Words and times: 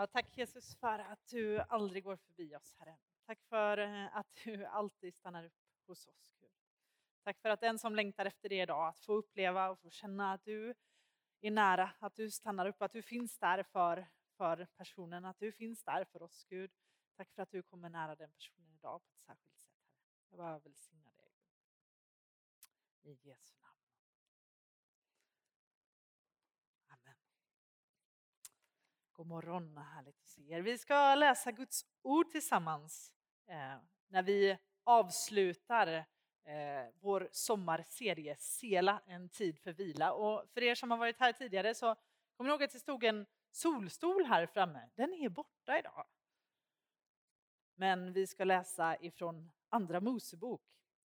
Ja, 0.00 0.06
tack 0.06 0.38
Jesus 0.38 0.76
för 0.76 0.98
att 0.98 1.26
du 1.26 1.60
aldrig 1.60 2.04
går 2.04 2.16
förbi 2.16 2.56
oss, 2.56 2.76
Herre. 2.78 2.98
Tack 3.26 3.38
för 3.48 3.78
eh, 3.78 4.16
att 4.16 4.26
du 4.44 4.64
alltid 4.64 5.14
stannar 5.14 5.44
upp 5.44 5.52
hos 5.86 6.08
oss, 6.08 6.36
Gud. 6.40 6.50
Tack 7.24 7.40
för 7.40 7.48
att 7.48 7.60
den 7.60 7.78
som 7.78 7.94
längtar 7.94 8.26
efter 8.26 8.48
det 8.48 8.62
idag, 8.62 8.88
att 8.88 9.00
få 9.00 9.12
uppleva 9.12 9.70
och 9.70 9.78
få 9.78 9.90
känna 9.90 10.32
att 10.32 10.44
du 10.44 10.74
är 11.40 11.50
nära, 11.50 11.90
att 11.98 12.14
du 12.14 12.30
stannar 12.30 12.66
upp, 12.66 12.82
att 12.82 12.92
du 12.92 13.02
finns 13.02 13.38
där 13.38 13.62
för, 13.62 14.08
för 14.36 14.68
personen, 14.76 15.24
att 15.24 15.38
du 15.38 15.52
finns 15.52 15.84
där 15.84 16.04
för 16.04 16.22
oss, 16.22 16.44
Gud. 16.48 16.70
Tack 17.16 17.30
för 17.34 17.42
att 17.42 17.50
du 17.50 17.62
kommer 17.62 17.88
nära 17.88 18.16
den 18.16 18.32
personen 18.32 18.74
idag 18.74 19.02
på 19.04 19.12
ett 19.12 19.20
särskilt 19.20 19.58
sätt, 19.58 19.72
Herre. 19.84 19.98
Jag 20.30 20.38
bara 20.38 20.58
välsignar 20.58 21.14
dig. 21.16 21.32
I 23.02 23.28
Jesu 23.28 23.56
namn. 23.60 23.76
Amen. 26.88 27.16
God 29.20 29.26
morgon, 29.26 29.76
härligt 29.76 30.18
att 30.18 30.28
se 30.28 30.52
er. 30.52 30.60
Vi 30.60 30.78
ska 30.78 31.14
läsa 31.14 31.52
Guds 31.52 31.84
ord 32.02 32.30
tillsammans 32.30 33.12
eh, 33.46 33.76
när 34.08 34.22
vi 34.22 34.58
avslutar 34.84 35.86
eh, 36.44 36.94
vår 37.00 37.28
sommarserie 37.32 38.36
Sela 38.38 39.02
en 39.06 39.28
tid 39.28 39.58
för 39.58 39.72
vila. 39.72 40.12
Och 40.12 40.50
för 40.50 40.62
er 40.62 40.74
som 40.74 40.90
har 40.90 40.98
varit 40.98 41.18
här 41.18 41.32
tidigare 41.32 41.74
så 41.74 41.96
kommer 42.36 42.48
ni 42.48 42.52
ihåg 42.52 42.62
att 42.62 42.70
det 42.70 42.78
stod 42.78 43.04
en 43.04 43.26
solstol 43.50 44.24
här 44.24 44.46
framme. 44.46 44.90
Den 44.94 45.14
är 45.14 45.28
borta 45.28 45.78
idag. 45.78 46.06
Men 47.74 48.12
vi 48.12 48.26
ska 48.26 48.44
läsa 48.44 48.96
ifrån 49.00 49.52
Andra 49.68 50.00
Mosebok 50.00 50.62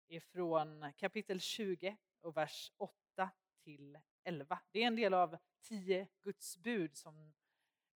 ifrån 0.07 0.93
kapitel 0.97 1.39
20 1.39 1.97
och 2.21 2.37
vers 2.37 2.71
8 2.77 3.29
till 3.63 3.99
11. 4.23 4.59
Det 4.71 4.83
är 4.83 4.87
en 4.87 4.95
del 4.95 5.13
av 5.13 5.37
tio 5.61 6.07
Guds 6.21 6.57
bud 6.57 6.97
som 6.97 7.33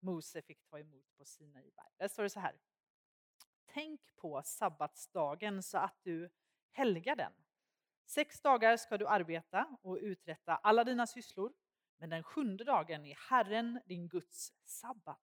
Mose 0.02 0.42
fick 0.42 0.64
ta 0.64 0.78
emot 0.78 1.16
på 1.16 1.24
Sinai 1.24 1.70
berg. 1.70 1.92
Där 1.96 2.08
står 2.08 2.22
det 2.22 2.30
så 2.30 2.40
här. 2.40 2.58
Tänk 3.66 4.00
på 4.16 4.42
sabbatsdagen 4.44 5.62
så 5.62 5.78
att 5.78 5.98
du 6.02 6.30
helgar 6.70 7.16
den. 7.16 7.32
Sex 8.06 8.40
dagar 8.40 8.76
ska 8.76 8.98
du 8.98 9.06
arbeta 9.08 9.76
och 9.82 9.98
uträtta 10.00 10.56
alla 10.56 10.84
dina 10.84 11.06
sysslor, 11.06 11.52
men 11.96 12.10
den 12.10 12.22
sjunde 12.22 12.64
dagen 12.64 13.06
är 13.06 13.14
Herren 13.30 13.80
din 13.86 14.08
Guds 14.08 14.52
sabbat. 14.64 15.20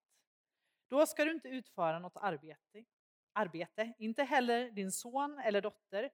Då 0.88 1.06
ska 1.06 1.26
du 1.26 1.32
inte 1.32 1.48
utföra 1.48 2.00
något 2.00 2.16
arbete, 2.16 2.86
arbete, 3.34 3.94
inte 3.98 4.24
heller 4.24 4.72
din 4.72 4.92
son 4.92 5.40
eller 5.40 5.62
dotter, 5.62 6.10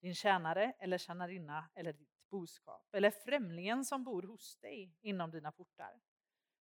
din 0.00 0.14
tjänare 0.14 0.72
eller 0.78 0.98
tjänarinna 0.98 1.70
eller 1.74 1.92
ditt 1.92 2.28
boskap 2.30 2.94
eller 2.94 3.10
främlingen 3.10 3.84
som 3.84 4.04
bor 4.04 4.22
hos 4.22 4.56
dig 4.56 4.94
inom 5.00 5.30
dina 5.30 5.52
portar. 5.52 6.00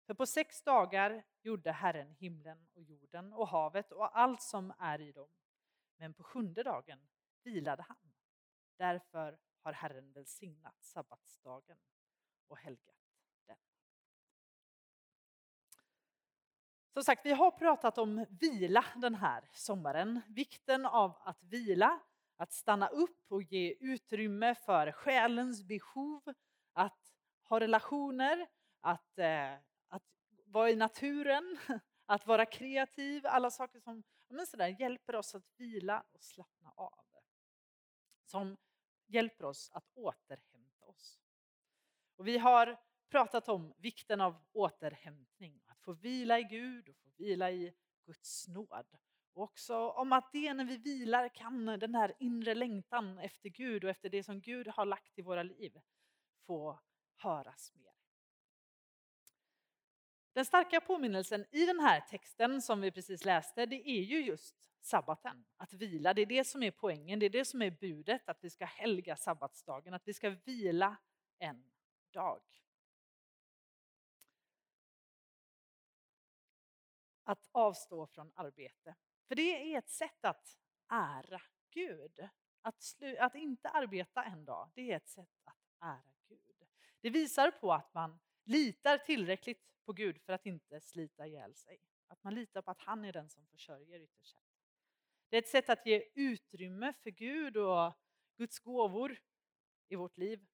För 0.09 0.13
på 0.13 0.25
sex 0.25 0.61
dagar 0.61 1.23
gjorde 1.41 1.71
Herren 1.71 2.15
himlen 2.19 2.67
och 2.73 2.83
jorden 2.83 3.33
och 3.33 3.47
havet 3.47 3.91
och 3.91 4.19
allt 4.19 4.41
som 4.41 4.73
är 4.79 5.01
i 5.01 5.11
dem. 5.11 5.29
Men 5.97 6.13
på 6.13 6.23
sjunde 6.23 6.63
dagen 6.63 6.99
vilade 7.43 7.83
han. 7.87 7.97
Därför 8.77 9.39
har 9.61 9.73
Herren 9.73 10.11
välsignat 10.11 10.83
sabbatsdagen 10.83 11.77
och 12.47 12.57
helgat 12.57 12.95
den. 13.45 13.57
Som 16.93 17.03
sagt, 17.03 17.25
vi 17.25 17.31
har 17.31 17.51
pratat 17.51 17.97
om 17.97 18.25
vila 18.29 18.85
den 18.95 19.15
här 19.15 19.49
sommaren. 19.53 20.21
Vikten 20.27 20.85
av 20.85 21.17
att 21.19 21.43
vila, 21.43 21.99
att 22.35 22.51
stanna 22.51 22.87
upp 22.87 23.31
och 23.31 23.43
ge 23.43 23.75
utrymme 23.79 24.55
för 24.55 24.91
själens 24.91 25.63
behov, 25.63 26.33
att 26.73 27.13
ha 27.43 27.59
relationer, 27.59 28.47
att, 28.81 29.19
eh, 29.19 29.53
vara 30.51 30.69
i 30.69 30.75
naturen, 30.75 31.57
att 32.05 32.27
vara 32.27 32.45
kreativ, 32.45 33.25
alla 33.25 33.51
saker 33.51 33.79
som 33.79 34.03
men 34.29 34.47
sådär, 34.47 34.75
hjälper 34.79 35.15
oss 35.15 35.35
att 35.35 35.43
vila 35.57 36.03
och 36.11 36.23
slappna 36.23 36.71
av. 36.75 37.05
Som 38.25 38.57
hjälper 39.07 39.45
oss 39.45 39.69
att 39.73 39.91
återhämta 39.93 40.85
oss. 40.85 41.19
Och 42.15 42.27
vi 42.27 42.37
har 42.37 42.79
pratat 43.09 43.49
om 43.49 43.73
vikten 43.77 44.21
av 44.21 44.35
återhämtning, 44.51 45.61
att 45.65 45.81
få 45.81 45.93
vila 45.93 46.39
i 46.39 46.43
Gud 46.43 46.89
och 46.89 46.97
få 46.97 47.09
vila 47.17 47.51
i 47.51 47.73
Guds 48.05 48.47
nåd. 48.47 48.85
Och 49.33 49.43
också 49.43 49.89
om 49.89 50.13
att 50.13 50.31
det 50.31 50.53
när 50.53 50.65
vi 50.65 50.77
vilar 50.77 51.29
kan 51.29 51.65
den 51.65 51.95
här 51.95 52.15
inre 52.19 52.55
längtan 52.55 53.19
efter 53.19 53.49
Gud 53.49 53.83
och 53.83 53.89
efter 53.89 54.09
det 54.09 54.23
som 54.23 54.41
Gud 54.41 54.67
har 54.67 54.85
lagt 54.85 55.19
i 55.19 55.21
våra 55.21 55.43
liv 55.43 55.81
få 56.45 56.79
höras 57.15 57.73
mer. 57.75 57.88
Den 60.33 60.45
starka 60.45 60.81
påminnelsen 60.81 61.45
i 61.51 61.65
den 61.65 61.79
här 61.79 62.01
texten 62.01 62.61
som 62.61 62.81
vi 62.81 62.91
precis 62.91 63.25
läste, 63.25 63.65
det 63.65 63.89
är 63.89 64.01
ju 64.01 64.21
just 64.21 64.55
sabbaten, 64.81 65.45
att 65.57 65.73
vila. 65.73 66.13
Det 66.13 66.21
är 66.21 66.25
det 66.25 66.43
som 66.43 66.63
är 66.63 66.71
poängen, 66.71 67.19
det 67.19 67.25
är 67.25 67.29
det 67.29 67.45
som 67.45 67.61
är 67.61 67.71
budet, 67.71 68.29
att 68.29 68.43
vi 68.43 68.49
ska 68.49 68.65
helga 68.65 69.15
sabbatsdagen, 69.15 69.93
att 69.93 70.07
vi 70.07 70.13
ska 70.13 70.29
vila 70.29 70.97
en 71.39 71.71
dag. 72.11 72.41
Att 77.23 77.49
avstå 77.51 78.07
från 78.07 78.31
arbete. 78.35 78.95
För 79.27 79.35
det 79.35 79.73
är 79.73 79.77
ett 79.77 79.89
sätt 79.89 80.25
att 80.25 80.57
ära 80.89 81.41
Gud. 81.69 82.29
Att, 82.61 82.83
att 83.19 83.35
inte 83.35 83.69
arbeta 83.69 84.23
en 84.23 84.45
dag, 84.45 84.69
det 84.73 84.91
är 84.91 84.95
ett 84.95 85.09
sätt 85.09 85.41
att 85.43 85.57
ära 85.79 86.13
Gud. 86.27 86.67
Det 87.01 87.09
visar 87.09 87.51
på 87.51 87.73
att 87.73 87.93
man 87.93 88.19
litar 88.49 88.97
tillräckligt 88.97 89.71
på 89.85 89.93
Gud 89.93 90.21
för 90.21 90.33
att 90.33 90.45
inte 90.45 90.81
slita 90.81 91.27
ihjäl 91.27 91.55
sig. 91.55 91.77
Att 92.07 92.23
man 92.23 92.35
litar 92.35 92.61
på 92.61 92.71
att 92.71 92.79
han 92.79 93.05
är 93.05 93.13
den 93.13 93.29
som 93.29 93.45
försörjer 93.47 94.01
ytterst. 94.01 94.37
Det 95.29 95.37
är 95.37 95.41
ett 95.41 95.47
sätt 95.47 95.69
att 95.69 95.85
ge 95.85 96.03
utrymme 96.13 96.93
för 96.93 97.09
Gud 97.09 97.57
och 97.57 97.93
Guds 98.37 98.59
gåvor 98.59 99.19
i 99.87 99.95
vårt 99.95 100.17
liv. 100.17 100.45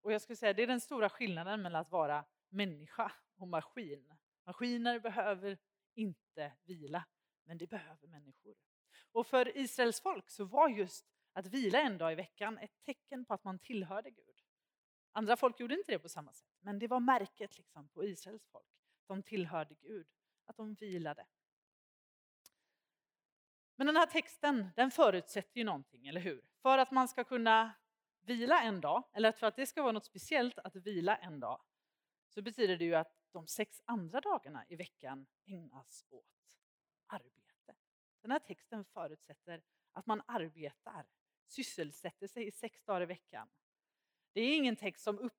Och 0.00 0.12
jag 0.12 0.22
skulle 0.22 0.36
säga 0.36 0.52
det 0.52 0.62
är 0.62 0.66
den 0.66 0.80
stora 0.80 1.08
skillnaden 1.08 1.62
mellan 1.62 1.80
att 1.80 1.90
vara 1.90 2.24
människa 2.48 3.12
och 3.36 3.48
maskin. 3.48 4.14
Maskiner 4.44 4.98
behöver 5.00 5.58
inte 5.94 6.52
vila, 6.64 7.04
men 7.44 7.58
det 7.58 7.66
behöver 7.66 8.08
människor. 8.08 8.56
Och 9.12 9.26
för 9.26 9.56
Israels 9.56 10.00
folk 10.00 10.30
så 10.30 10.44
var 10.44 10.68
just 10.68 11.06
att 11.32 11.46
vila 11.46 11.80
en 11.80 11.98
dag 11.98 12.12
i 12.12 12.14
veckan 12.14 12.58
ett 12.58 12.82
tecken 12.84 13.24
på 13.24 13.34
att 13.34 13.44
man 13.44 13.58
tillhörde 13.58 14.10
Gud. 14.10 14.35
Andra 15.16 15.36
folk 15.36 15.60
gjorde 15.60 15.74
inte 15.74 15.92
det 15.92 15.98
på 15.98 16.08
samma 16.08 16.32
sätt, 16.32 16.48
men 16.60 16.78
det 16.78 16.88
var 16.88 17.00
märket 17.00 17.56
liksom 17.58 17.88
på 17.88 18.04
Israels 18.04 18.46
folk. 18.46 18.66
De 19.06 19.22
tillhörde 19.22 19.74
Gud, 19.74 20.06
att 20.44 20.56
de 20.56 20.74
vilade. 20.74 21.26
Men 23.76 23.86
den 23.86 23.96
här 23.96 24.06
texten 24.06 24.68
den 24.76 24.90
förutsätter 24.90 25.58
ju 25.58 25.64
någonting, 25.64 26.06
eller 26.06 26.20
hur? 26.20 26.44
För 26.62 26.78
att 26.78 26.90
man 26.90 27.08
ska 27.08 27.24
kunna 27.24 27.74
vila 28.20 28.62
en 28.62 28.80
dag, 28.80 29.02
eller 29.12 29.32
för 29.32 29.46
att 29.46 29.56
det 29.56 29.66
ska 29.66 29.82
vara 29.82 29.92
något 29.92 30.04
speciellt 30.04 30.58
att 30.58 30.76
vila 30.76 31.16
en 31.16 31.40
dag, 31.40 31.60
så 32.28 32.42
betyder 32.42 32.76
det 32.76 32.84
ju 32.84 32.94
att 32.94 33.18
de 33.32 33.46
sex 33.46 33.82
andra 33.84 34.20
dagarna 34.20 34.64
i 34.68 34.76
veckan 34.76 35.26
ägnas 35.46 36.04
åt 36.08 36.24
arbete. 37.06 37.74
Den 38.20 38.30
här 38.30 38.38
texten 38.38 38.84
förutsätter 38.84 39.62
att 39.92 40.06
man 40.06 40.22
arbetar, 40.26 41.06
sysselsätter 41.46 42.26
sig 42.26 42.46
i 42.46 42.50
sex 42.50 42.84
dagar 42.84 43.02
i 43.02 43.06
veckan. 43.06 43.48
Det 44.36 44.40
är 44.40 44.56
ingen 44.56 44.76
text 44.76 45.04
som 45.04 45.30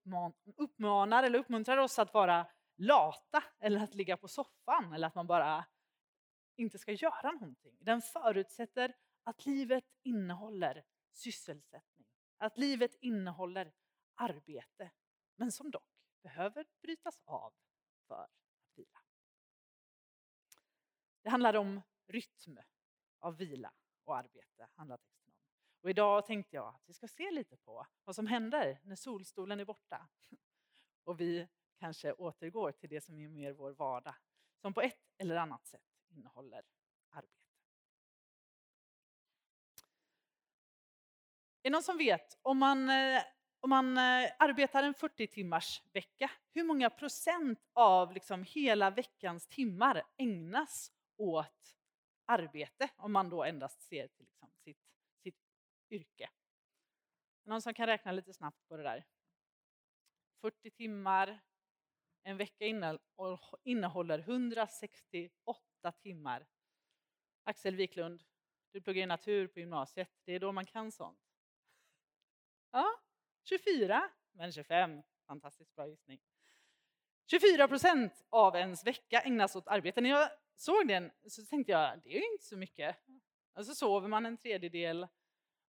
uppmanar 0.57 1.23
eller 1.23 1.39
uppmuntrar 1.39 1.77
oss 1.77 1.99
att 1.99 2.13
vara 2.13 2.47
lata 2.77 3.43
eller 3.59 3.79
att 3.83 3.95
ligga 3.95 4.17
på 4.17 4.27
soffan 4.27 4.93
eller 4.93 5.07
att 5.07 5.15
man 5.15 5.27
bara 5.27 5.65
inte 6.55 6.79
ska 6.79 6.91
göra 6.91 7.31
någonting. 7.31 7.77
Den 7.79 8.01
förutsätter 8.01 8.95
att 9.23 9.45
livet 9.45 9.83
innehåller 10.03 10.83
sysselsättning, 11.11 12.07
att 12.37 12.57
livet 12.57 12.95
innehåller 13.01 13.73
arbete, 14.15 14.91
men 15.35 15.51
som 15.51 15.71
dock 15.71 15.89
behöver 16.23 16.65
brytas 16.81 17.19
av 17.25 17.53
för 18.07 18.23
att 18.23 18.31
vila. 18.75 18.99
Det 21.21 21.29
handlar 21.29 21.55
om 21.55 21.81
rytm 22.07 22.57
av 23.19 23.37
vila 23.37 23.73
och 24.03 24.17
arbete, 24.17 24.67
handlar 24.75 24.97
texten. 24.97 25.26
Och 25.87 25.91
idag 25.91 26.25
tänkte 26.25 26.55
jag 26.55 26.67
att 26.67 26.83
vi 26.85 26.93
ska 26.93 27.07
se 27.07 27.31
lite 27.31 27.57
på 27.57 27.87
vad 28.03 28.15
som 28.15 28.27
händer 28.27 28.79
när 28.83 28.95
solstolen 28.95 29.59
är 29.59 29.65
borta 29.65 30.07
och 31.03 31.19
vi 31.19 31.47
kanske 31.79 32.13
återgår 32.13 32.71
till 32.71 32.89
det 32.89 33.01
som 33.01 33.19
är 33.19 33.27
mer 33.27 33.53
vår 33.53 33.71
vardag, 33.71 34.15
som 34.61 34.73
på 34.73 34.81
ett 34.81 35.13
eller 35.17 35.35
annat 35.35 35.67
sätt 35.67 35.81
innehåller 36.09 36.63
arbete. 37.09 37.33
Är 41.61 41.69
det 41.69 41.69
någon 41.69 41.83
som 41.83 41.97
vet, 41.97 42.37
om 42.41 42.57
man, 42.57 42.89
eh, 42.89 43.21
om 43.59 43.69
man 43.69 43.97
eh, 43.97 44.31
arbetar 44.39 44.83
en 44.83 44.93
40 44.93 45.27
timmars 45.27 45.83
vecka, 45.93 46.31
hur 46.51 46.63
många 46.63 46.89
procent 46.89 47.59
av 47.73 48.13
liksom 48.13 48.43
hela 48.43 48.89
veckans 48.89 49.47
timmar 49.47 50.03
ägnas 50.17 50.91
åt 51.17 51.75
arbete? 52.25 52.89
Om 52.97 53.13
man 53.13 53.29
då 53.29 53.43
endast 53.43 53.81
ser 53.81 54.07
till 54.07 54.25
liksom 54.25 54.51
sitt 54.63 54.87
yrke. 55.89 56.29
Någon 57.43 57.61
som 57.61 57.73
kan 57.73 57.87
räkna 57.87 58.11
lite 58.11 58.33
snabbt 58.33 58.67
på 58.67 58.77
det 58.77 58.83
där? 58.83 59.05
40 60.41 60.71
timmar 60.71 61.39
en 62.23 62.37
vecka 62.37 62.65
innehåller 63.63 64.19
168 64.19 65.91
timmar. 66.01 66.47
Axel 67.43 67.75
Wiklund, 67.75 68.23
du 68.71 68.81
pluggar 68.81 69.07
natur 69.07 69.47
på 69.47 69.59
gymnasiet. 69.59 70.09
Det 70.25 70.33
är 70.33 70.39
då 70.39 70.51
man 70.51 70.65
kan 70.65 70.91
sånt. 70.91 71.19
Ja, 72.71 72.85
24, 73.49 74.09
men 74.31 74.51
25. 74.51 75.03
Fantastiskt 75.27 75.75
bra 75.75 75.87
gissning. 75.87 76.19
24 77.25 77.67
procent 77.67 78.25
av 78.29 78.55
ens 78.55 78.85
vecka 78.85 79.21
ägnas 79.21 79.55
åt 79.55 79.67
arbete. 79.67 80.01
När 80.01 80.09
jag 80.09 80.29
såg 80.55 80.87
den 80.87 81.11
så 81.27 81.45
tänkte 81.45 81.71
jag, 81.71 82.01
det 82.03 82.09
är 82.09 82.19
ju 82.19 82.31
inte 82.31 82.45
så 82.45 82.57
mycket. 82.57 82.97
Och 83.53 83.65
så 83.65 83.75
sover 83.75 84.07
man 84.07 84.25
en 84.25 84.37
tredjedel. 84.37 85.07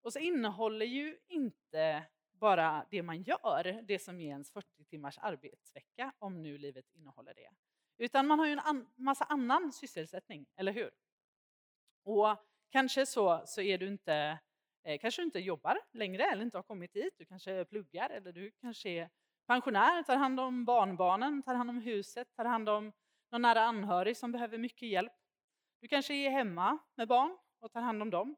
Och 0.02 0.12
så 0.12 0.18
innehåller 0.18 0.86
ju 0.86 1.18
inte 1.28 2.06
bara 2.32 2.86
det 2.90 3.02
man 3.02 3.22
gör, 3.22 3.82
det 3.82 3.98
som 3.98 4.20
ger 4.20 4.28
ens 4.28 4.52
40 4.52 4.84
timmars 4.84 5.18
arbetsvecka, 5.18 6.12
om 6.18 6.42
nu 6.42 6.58
livet 6.58 6.84
innehåller 6.94 7.34
det. 7.34 7.48
Utan 7.98 8.26
man 8.26 8.38
har 8.38 8.46
ju 8.46 8.52
en 8.52 8.58
an 8.58 8.86
massa 8.94 9.24
annan 9.24 9.72
sysselsättning, 9.72 10.46
eller 10.56 10.72
hur? 10.72 10.90
Och 12.04 12.36
kanske 12.70 13.06
så, 13.06 13.42
så 13.46 13.60
är 13.60 13.78
du 13.78 13.88
inte, 13.88 14.38
eh, 14.84 14.98
kanske 14.98 15.22
du 15.22 15.24
inte 15.24 15.40
jobbar 15.40 15.78
längre 15.92 16.24
eller 16.24 16.42
inte 16.42 16.58
har 16.58 16.62
kommit 16.62 16.92
dit. 16.92 17.14
Du 17.18 17.24
kanske 17.24 17.64
pluggar 17.64 18.10
eller 18.10 18.32
du 18.32 18.50
kanske 18.50 18.88
är 18.88 19.10
pensionär, 19.46 20.02
tar 20.02 20.16
hand 20.16 20.40
om 20.40 20.64
barnbarnen, 20.64 21.42
tar 21.42 21.54
hand 21.54 21.70
om 21.70 21.80
huset, 21.80 22.28
tar 22.36 22.44
hand 22.44 22.68
om 22.68 22.92
någon 23.30 23.42
nära 23.42 23.60
anhörig 23.60 24.16
som 24.16 24.32
behöver 24.32 24.58
mycket 24.58 24.88
hjälp. 24.88 25.12
Du 25.80 25.88
kanske 25.88 26.14
är 26.14 26.30
hemma 26.30 26.78
med 26.94 27.08
barn 27.08 27.38
och 27.60 27.72
tar 27.72 27.80
hand 27.80 28.02
om 28.02 28.10
dem. 28.10 28.36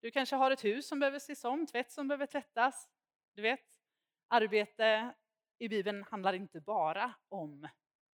Du 0.00 0.10
kanske 0.10 0.36
har 0.36 0.50
ett 0.50 0.64
hus 0.64 0.88
som 0.88 0.98
behöver 0.98 1.16
ses 1.16 1.44
om, 1.44 1.66
tvätt 1.66 1.92
som 1.92 2.08
behöver 2.08 2.26
tvättas. 2.26 2.88
Du 3.34 3.42
vet, 3.42 3.80
arbete 4.28 5.14
i 5.58 5.68
Bibeln 5.68 6.02
handlar 6.02 6.32
inte 6.32 6.60
bara 6.60 7.14
om 7.28 7.68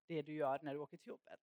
det 0.07 0.23
du 0.23 0.35
gör 0.35 0.61
när 0.63 0.75
du 0.75 0.81
åker 0.81 0.97
till 0.97 1.09
jobbet. 1.09 1.41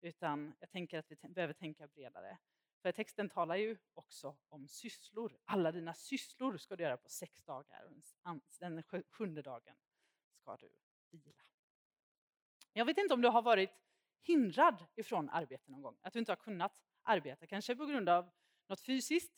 Utan 0.00 0.54
jag 0.60 0.70
tänker 0.70 0.98
att 0.98 1.10
vi 1.10 1.16
behöver 1.28 1.54
tänka 1.54 1.86
bredare. 1.86 2.38
För 2.82 2.92
texten 2.92 3.28
talar 3.28 3.56
ju 3.56 3.76
också 3.94 4.36
om 4.48 4.68
sysslor. 4.68 5.38
Alla 5.44 5.72
dina 5.72 5.94
sysslor 5.94 6.56
ska 6.56 6.76
du 6.76 6.82
göra 6.82 6.96
på 6.96 7.08
sex 7.08 7.42
dagar. 7.42 7.90
Den 8.60 8.82
sjunde 9.10 9.42
dagen 9.42 9.76
ska 10.42 10.56
du 10.56 10.70
vila. 11.10 11.42
Jag 12.72 12.84
vet 12.84 12.98
inte 12.98 13.14
om 13.14 13.22
du 13.22 13.28
har 13.28 13.42
varit 13.42 13.70
hindrad 14.22 14.84
ifrån 14.94 15.30
arbete 15.30 15.70
någon 15.70 15.82
gång. 15.82 15.98
Att 16.00 16.12
du 16.12 16.18
inte 16.18 16.32
har 16.32 16.36
kunnat 16.36 16.82
arbeta, 17.02 17.46
kanske 17.46 17.76
på 17.76 17.86
grund 17.86 18.08
av 18.08 18.30
något 18.66 18.80
fysiskt. 18.80 19.32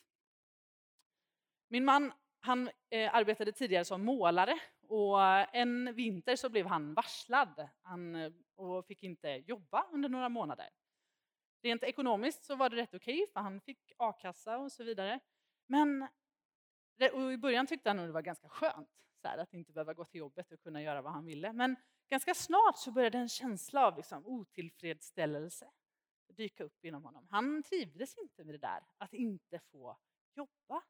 Min 1.69 1.85
man 1.85 2.12
han 2.41 2.70
eh, 2.91 3.15
arbetade 3.15 3.53
tidigare 3.53 3.85
som 3.85 4.05
målare 4.05 4.59
och 4.81 5.23
eh, 5.23 5.47
en 5.53 5.94
vinter 5.94 6.37
så 6.37 6.49
blev 6.49 6.67
han 6.67 6.94
varslad 6.94 7.69
han, 7.82 8.15
eh, 8.15 8.32
och 8.55 8.87
fick 8.87 9.03
inte 9.03 9.29
jobba 9.29 9.87
under 9.93 10.09
några 10.09 10.29
månader. 10.29 10.69
Rent 11.62 11.82
ekonomiskt 11.82 12.44
så 12.44 12.56
var 12.56 12.70
det 12.70 12.76
rätt 12.76 12.94
okej 12.94 13.23
okay, 13.23 13.32
för 13.32 13.41
han 13.41 13.61
fick 13.61 13.93
a-kassa 13.97 14.59
och 14.59 14.73
så 14.73 14.85
vidare. 14.85 15.20
Men 15.67 16.09
i 17.32 17.37
början 17.37 17.67
tyckte 17.67 17.91
han 17.91 17.97
nog 17.97 18.06
det 18.06 18.12
var 18.12 18.23
ganska 18.23 18.49
skönt 18.49 18.91
så 19.23 19.29
här, 19.29 19.38
att 19.38 19.55
inte 19.55 19.73
behöva 19.73 19.94
gå 19.94 20.05
till 20.05 20.19
jobbet 20.19 20.53
och 20.53 20.61
kunna 20.61 20.82
göra 20.82 21.03
vad 21.03 21.12
han 21.12 21.25
ville. 21.25 21.53
Men 21.53 21.76
ganska 22.09 22.35
snart 22.35 22.79
så 22.79 22.91
började 22.91 23.19
en 23.19 23.29
känsla 23.29 23.87
av 23.87 23.97
liksom 23.97 24.26
otillfredsställelse 24.26 25.71
dyka 26.29 26.64
upp 26.64 26.85
inom 26.85 27.05
honom. 27.05 27.26
Han 27.31 27.62
trivdes 27.62 28.19
inte 28.19 28.44
med 28.44 28.55
det 28.55 28.59
där, 28.59 28.82
att 28.99 29.12
inte 29.12 29.59
få 29.59 29.99
jobba. 30.35 30.82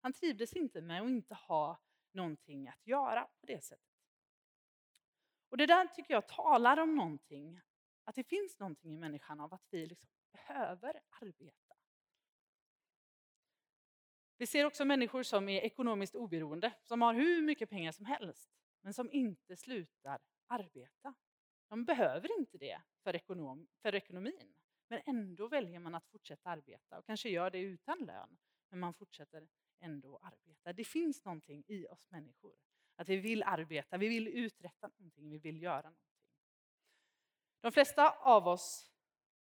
Han 0.00 0.12
trivdes 0.12 0.52
inte 0.52 0.80
med 0.80 1.02
att 1.02 1.08
inte 1.08 1.34
ha 1.34 1.80
någonting 2.12 2.68
att 2.68 2.86
göra 2.86 3.24
på 3.40 3.46
det 3.46 3.64
sättet. 3.64 3.84
Och 5.48 5.56
det 5.56 5.66
där 5.66 5.86
tycker 5.86 6.14
jag 6.14 6.28
talar 6.28 6.76
om 6.76 6.96
någonting, 6.96 7.60
att 8.04 8.14
det 8.14 8.24
finns 8.24 8.58
någonting 8.58 8.94
i 8.94 8.98
människan 8.98 9.40
av 9.40 9.54
att 9.54 9.66
vi 9.70 9.86
liksom 9.86 10.10
behöver 10.32 11.00
arbeta. 11.08 11.74
Vi 14.36 14.46
ser 14.46 14.64
också 14.64 14.84
människor 14.84 15.22
som 15.22 15.48
är 15.48 15.60
ekonomiskt 15.60 16.14
oberoende, 16.14 16.74
som 16.84 17.02
har 17.02 17.14
hur 17.14 17.42
mycket 17.42 17.70
pengar 17.70 17.92
som 17.92 18.04
helst, 18.06 18.50
men 18.80 18.94
som 18.94 19.12
inte 19.12 19.56
slutar 19.56 20.20
arbeta. 20.46 21.14
De 21.68 21.84
behöver 21.84 22.38
inte 22.38 22.58
det 22.58 22.80
för, 23.02 23.16
ekonom, 23.16 23.68
för 23.82 23.94
ekonomin, 23.94 24.54
men 24.88 25.00
ändå 25.06 25.48
väljer 25.48 25.78
man 25.78 25.94
att 25.94 26.06
fortsätta 26.06 26.50
arbeta 26.50 26.98
och 26.98 27.06
kanske 27.06 27.28
gör 27.28 27.50
det 27.50 27.58
utan 27.58 27.98
lön, 27.98 28.38
men 28.68 28.80
man 28.80 28.94
fortsätter 28.94 29.48
ändå 29.80 30.18
arbeta. 30.22 30.72
Det 30.72 30.84
finns 30.84 31.24
någonting 31.24 31.64
i 31.66 31.86
oss 31.86 32.10
människor, 32.10 32.54
att 32.96 33.08
vi 33.08 33.16
vill 33.16 33.42
arbeta, 33.42 33.96
vi 33.96 34.08
vill 34.08 34.28
uträtta 34.28 34.88
någonting, 34.88 35.30
vi 35.30 35.38
vill 35.38 35.62
göra 35.62 35.82
någonting. 35.82 36.08
De 37.60 37.72
flesta 37.72 38.10
av 38.10 38.48
oss 38.48 38.92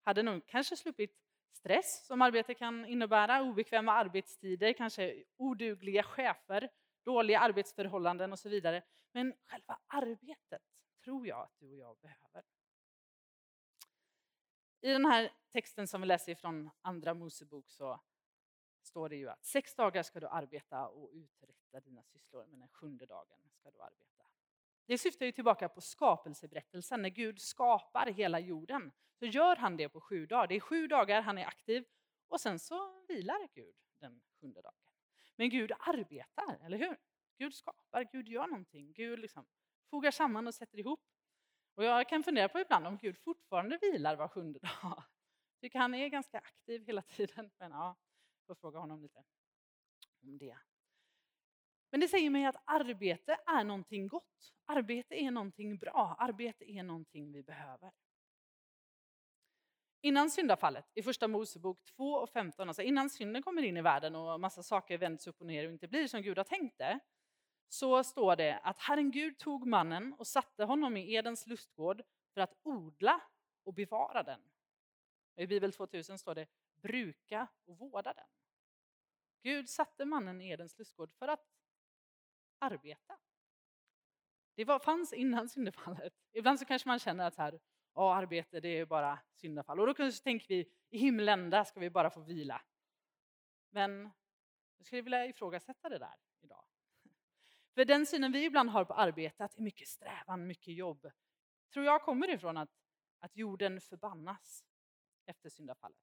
hade 0.02 0.22
nog 0.22 0.46
kanske 0.46 0.76
sluppit 0.76 1.16
stress 1.52 2.06
som 2.06 2.22
arbete 2.22 2.54
kan 2.54 2.86
innebära, 2.86 3.42
obekväma 3.42 3.92
arbetstider, 3.92 4.72
kanske 4.72 5.24
odugliga 5.36 6.02
chefer, 6.02 6.68
dåliga 7.04 7.40
arbetsförhållanden 7.40 8.32
och 8.32 8.38
så 8.38 8.48
vidare. 8.48 8.82
Men 9.12 9.34
själva 9.46 9.78
arbetet 9.86 10.62
tror 11.04 11.26
jag 11.26 11.40
att 11.40 11.58
du 11.58 11.70
och 11.70 11.78
jag 11.78 11.98
behöver. 11.98 12.44
I 14.80 14.88
den 14.92 15.04
här 15.04 15.32
texten 15.52 15.88
som 15.88 16.00
vi 16.00 16.06
läser 16.06 16.34
från 16.34 16.70
Andra 16.80 17.14
Mosebok 17.14 17.70
så 17.70 18.00
står 18.82 19.08
det 19.08 19.16
ju 19.16 19.28
att 19.28 19.44
sex 19.44 19.74
dagar 19.74 20.02
ska 20.02 20.20
du 20.20 20.28
arbeta 20.28 20.88
och 20.88 21.10
uträtta 21.12 21.80
dina 21.80 22.02
sysslor, 22.02 22.46
men 22.46 22.60
den 22.60 22.68
sjunde 22.68 23.06
dagen 23.06 23.38
ska 23.52 23.70
du 23.70 23.80
arbeta. 23.80 24.24
Det 24.86 24.98
syftar 24.98 25.26
ju 25.26 25.32
tillbaka 25.32 25.68
på 25.68 25.80
skapelseberättelsen. 25.80 27.02
När 27.02 27.08
Gud 27.08 27.40
skapar 27.40 28.06
hela 28.06 28.40
jorden 28.40 28.92
så 29.18 29.26
gör 29.26 29.56
han 29.56 29.76
det 29.76 29.88
på 29.88 30.00
sju 30.00 30.26
dagar. 30.26 30.46
Det 30.46 30.56
är 30.56 30.60
sju 30.60 30.86
dagar 30.86 31.22
han 31.22 31.38
är 31.38 31.46
aktiv 31.46 31.84
och 32.28 32.40
sen 32.40 32.58
så 32.58 33.04
vilar 33.08 33.48
Gud 33.54 33.74
den 33.98 34.20
sjunde 34.40 34.62
dagen. 34.62 34.74
Men 35.36 35.50
Gud 35.50 35.72
arbetar, 35.78 36.58
eller 36.64 36.78
hur? 36.78 36.96
Gud 37.38 37.54
skapar, 37.54 38.04
Gud 38.12 38.28
gör 38.28 38.46
någonting. 38.46 38.92
Gud 38.92 39.18
liksom 39.18 39.46
fogar 39.90 40.10
samman 40.10 40.46
och 40.46 40.54
sätter 40.54 40.78
ihop. 40.78 41.00
Och 41.74 41.84
jag 41.84 42.08
kan 42.08 42.22
fundera 42.22 42.48
på 42.48 42.60
ibland 42.60 42.86
om 42.86 42.98
Gud 42.98 43.18
fortfarande 43.18 43.78
vilar 43.82 44.16
var 44.16 44.28
sjunde 44.28 44.58
dag. 44.58 44.70
Jag 44.82 45.60
tycker 45.60 45.78
han 45.78 45.94
är 45.94 46.08
ganska 46.08 46.38
aktiv 46.38 46.86
hela 46.86 47.02
tiden. 47.02 47.50
Men 47.58 47.70
ja, 47.70 47.96
får 48.50 48.60
fråga 48.60 48.78
honom 48.78 49.02
lite 49.02 49.24
om 50.22 50.38
det. 50.38 50.58
Men 51.90 52.00
det 52.00 52.08
säger 52.08 52.30
mig 52.30 52.46
att 52.46 52.56
arbete 52.64 53.36
är 53.46 53.64
någonting 53.64 54.08
gott. 54.08 54.52
Arbete 54.66 55.14
är 55.14 55.30
någonting 55.30 55.78
bra. 55.78 56.16
Arbete 56.18 56.70
är 56.70 56.82
någonting 56.82 57.32
vi 57.32 57.42
behöver. 57.42 57.92
Innan 60.00 60.30
syndafallet, 60.30 60.84
i 60.94 61.02
första 61.02 61.28
Mosebok 61.28 61.84
2 61.84 62.12
och 62.12 62.30
15, 62.30 62.68
alltså 62.68 62.82
innan 62.82 63.10
synden 63.10 63.42
kommer 63.42 63.62
in 63.62 63.76
i 63.76 63.82
världen 63.82 64.16
och 64.16 64.40
massa 64.40 64.62
saker 64.62 64.98
vänds 64.98 65.26
upp 65.26 65.40
och 65.40 65.46
ner 65.46 65.66
och 65.66 65.72
inte 65.72 65.88
blir 65.88 66.08
som 66.08 66.22
Gud 66.22 66.38
har 66.38 66.44
tänkt 66.44 66.78
det, 66.78 67.00
så 67.68 68.04
står 68.04 68.36
det 68.36 68.58
att 68.58 68.78
Herren 68.78 69.10
Gud 69.10 69.38
tog 69.38 69.66
mannen 69.66 70.12
och 70.18 70.26
satte 70.26 70.64
honom 70.64 70.96
i 70.96 71.14
Edens 71.14 71.46
lustgård 71.46 72.02
för 72.34 72.40
att 72.40 72.54
odla 72.62 73.20
och 73.64 73.74
bevara 73.74 74.22
den. 74.22 74.40
I 75.36 75.46
Bibel 75.46 75.72
2000 75.72 76.18
står 76.18 76.34
det 76.34 76.46
bruka 76.82 77.48
och 77.64 77.78
vårda 77.78 78.12
den. 78.12 78.39
Gud 79.42 79.68
satte 79.68 80.04
mannen 80.04 80.40
i 80.40 80.48
Edens 80.48 80.78
lustgård 80.78 81.12
för 81.12 81.28
att 81.28 81.46
arbeta. 82.58 83.18
Det 84.54 84.64
var, 84.64 84.78
fanns 84.78 85.12
innan 85.12 85.48
syndafallet. 85.48 86.12
Ibland 86.32 86.58
så 86.58 86.64
kanske 86.64 86.88
man 86.88 86.98
känner 86.98 87.26
att 87.26 87.34
så 87.34 87.42
här, 87.42 87.60
ja, 87.94 88.14
arbete 88.14 88.60
det 88.60 88.68
är 88.68 88.86
bara 88.86 89.18
syndafall. 89.34 89.80
Och 89.80 89.86
då 89.86 89.94
kanske 89.94 90.24
tänker 90.24 90.48
vi 90.48 90.72
i 90.90 90.98
himlen, 90.98 91.50
där 91.50 91.64
ska 91.64 91.80
vi 91.80 91.90
bara 91.90 92.10
få 92.10 92.20
vila. 92.20 92.62
Men 93.70 94.10
jag 94.76 94.86
skulle 94.86 95.02
vilja 95.02 95.26
ifrågasätta 95.26 95.88
det 95.88 95.98
där 95.98 96.14
idag. 96.40 96.64
För 97.74 97.84
den 97.84 98.06
synen 98.06 98.32
vi 98.32 98.44
ibland 98.44 98.70
har 98.70 98.84
på 98.84 98.94
arbete, 98.94 99.44
att 99.44 99.52
det 99.52 99.60
är 99.60 99.64
mycket 99.64 99.88
strävan, 99.88 100.46
mycket 100.46 100.74
jobb, 100.74 101.10
tror 101.72 101.84
jag 101.84 102.02
kommer 102.02 102.28
ifrån 102.28 102.56
att, 102.56 102.70
att 103.18 103.36
jorden 103.36 103.80
förbannas 103.80 104.64
efter 105.26 105.48
syndafallet. 105.48 105.98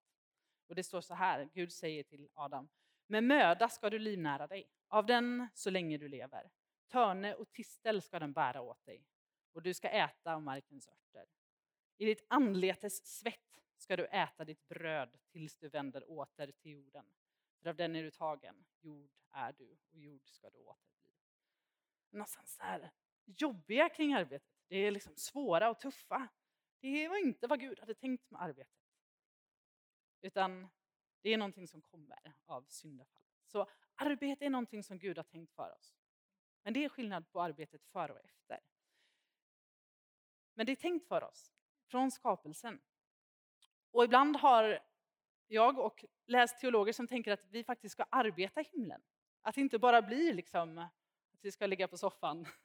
Och 0.68 0.76
det 0.76 0.84
står 0.84 1.02
så 1.02 1.14
här, 1.14 1.50
Gud 1.54 1.74
säger 1.74 2.04
till 2.04 2.30
Adam, 2.34 2.70
med 3.08 3.24
möda 3.24 3.70
ska 3.70 3.90
du 3.90 4.00
livnära 4.00 4.48
dig, 4.48 4.70
av 4.88 5.06
den 5.06 5.48
så 5.54 5.70
länge 5.70 5.98
du 5.98 6.08
lever. 6.08 6.52
Törne 6.88 7.34
och 7.34 7.52
tistel 7.52 8.02
ska 8.02 8.20
den 8.20 8.34
bära 8.34 8.62
åt 8.62 8.86
dig, 8.86 9.06
och 9.54 9.62
du 9.62 9.74
ska 9.74 9.90
äta 9.90 10.34
av 10.34 10.42
markens 10.42 10.88
örter. 10.88 11.26
I 11.98 12.06
ditt 12.06 12.26
anletes 12.28 13.06
svett 13.06 13.62
ska 13.78 13.96
du 13.96 14.06
äta 14.06 14.46
ditt 14.46 14.68
bröd 14.68 15.18
tills 15.32 15.56
du 15.56 15.70
vänder 15.70 16.10
åter 16.10 16.52
till 16.52 16.72
jorden. 16.72 17.06
För 17.62 17.70
av 17.70 17.76
den 17.76 17.96
är 17.96 18.04
du 18.04 18.12
tagen, 18.12 18.66
jord 18.82 19.12
är 19.32 19.54
du 19.54 19.78
och 19.92 19.98
jord 19.98 20.28
ska 20.30 20.50
du 20.50 20.60
åter 20.60 20.92
bli. 21.02 21.12
Någonstans 22.10 22.58
där 22.58 22.92
jobbiga 23.26 23.90
kring 23.90 24.14
arbetet, 24.14 24.52
det 24.68 24.78
är 24.78 24.92
liksom 24.92 25.16
svåra 25.16 25.70
och 25.70 25.80
tuffa. 25.80 26.28
Det 26.80 27.08
var 27.08 27.18
inte 27.18 27.48
vad 27.48 27.60
Gud 27.60 27.80
hade 27.80 27.96
tänkt 27.96 28.32
med 28.32 28.42
arbetet. 28.42 28.74
Utan 30.22 30.68
det 31.28 31.34
är 31.34 31.38
någonting 31.38 31.68
som 31.68 31.82
kommer 31.82 32.34
av 32.46 32.66
syndafallet. 32.68 33.30
Så 33.46 33.68
arbete 33.96 34.46
är 34.46 34.50
någonting 34.50 34.84
som 34.84 35.00
Gud 35.00 35.18
har 35.18 35.24
tänkt 35.24 35.54
för 35.54 35.74
oss. 35.76 35.96
Men 36.64 36.74
det 36.74 36.86
är 36.86 36.90
skillnad 36.90 37.32
på 37.32 37.42
arbetet 37.42 37.86
före 37.86 38.12
och 38.14 38.20
efter. 38.20 38.60
Men 40.54 40.66
det 40.66 40.72
är 40.72 40.76
tänkt 40.76 41.08
för 41.08 41.24
oss 41.24 41.52
från 41.88 42.12
skapelsen. 42.12 42.82
Och 43.92 44.04
ibland 44.04 44.36
har 44.36 44.80
jag 45.48 45.80
och 45.80 46.06
läst 46.26 46.60
teologer 46.60 46.94
som 46.94 47.08
tänker 47.08 47.32
att 47.32 47.46
vi 47.50 47.64
faktiskt 47.64 47.94
ska 47.94 48.06
arbeta 48.10 48.62
i 48.62 48.66
himlen. 48.72 49.02
Att 49.42 49.56
det 49.56 49.62
inte 49.62 49.80
bara 49.80 50.02
blir 50.02 50.34
liksom 50.34 50.78
att 50.78 51.40
vi 51.42 51.52
ska 51.52 51.68
ligga 51.68 51.88
på 51.88 51.98
soffan. 51.98 52.46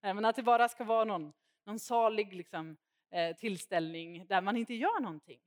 Nej, 0.00 0.14
men 0.14 0.24
att 0.24 0.36
det 0.36 0.42
bara 0.42 0.68
ska 0.68 0.84
vara 0.84 1.04
någon, 1.04 1.32
någon 1.64 1.78
salig 1.78 2.32
liksom, 2.32 2.76
eh, 3.10 3.36
tillställning 3.36 4.26
där 4.26 4.40
man 4.40 4.56
inte 4.56 4.74
gör 4.74 5.00
någonting. 5.00 5.40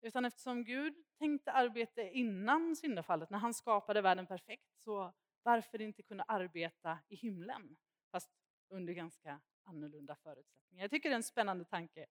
Utan 0.00 0.24
eftersom 0.24 0.64
Gud 0.64 0.94
tänkte 1.18 1.52
arbete 1.52 2.10
innan 2.10 2.76
syndafallet, 2.76 3.30
när 3.30 3.38
han 3.38 3.54
skapade 3.54 4.00
världen 4.00 4.26
perfekt, 4.26 4.68
så 4.84 5.14
varför 5.42 5.80
inte 5.80 6.02
kunna 6.02 6.22
arbeta 6.22 6.98
i 7.08 7.16
himlen? 7.16 7.76
Fast 8.10 8.30
under 8.68 8.92
ganska 8.92 9.40
annorlunda 9.62 10.16
förutsättningar. 10.16 10.84
Jag 10.84 10.90
tycker 10.90 11.08
det 11.08 11.12
är 11.12 11.16
en 11.16 11.22
spännande 11.22 11.64
tanke. 11.64 12.06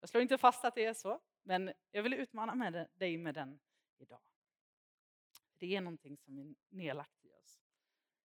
Jag 0.00 0.10
slår 0.10 0.22
inte 0.22 0.38
fast 0.38 0.64
att 0.64 0.74
det 0.74 0.84
är 0.84 0.94
så, 0.94 1.20
men 1.42 1.72
jag 1.90 2.02
vill 2.02 2.14
utmana 2.14 2.54
med 2.54 2.88
dig 2.94 3.18
med 3.18 3.34
den 3.34 3.60
idag. 3.98 4.20
Det 5.58 5.76
är 5.76 5.80
någonting 5.80 6.16
som 6.16 6.38
är 6.38 6.54
nedlagt 6.68 7.24
i 7.24 7.32
oss. 7.32 7.60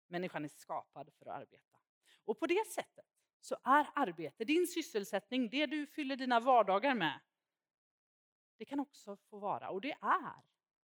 Människan 0.06 0.44
är 0.44 0.48
skapad 0.48 1.12
för 1.18 1.26
att 1.26 1.40
arbeta. 1.40 1.78
Och 2.24 2.38
på 2.38 2.46
det 2.46 2.66
sättet 2.66 3.06
så 3.40 3.56
är 3.64 3.88
arbete, 3.94 4.44
din 4.44 4.66
sysselsättning, 4.66 5.48
det 5.48 5.66
du 5.66 5.86
fyller 5.86 6.16
dina 6.16 6.40
vardagar 6.40 6.94
med, 6.94 7.20
det 8.56 8.64
kan 8.64 8.80
också 8.80 9.16
få 9.16 9.38
vara, 9.38 9.70
och 9.70 9.80
det 9.80 9.92
är, 9.92 10.42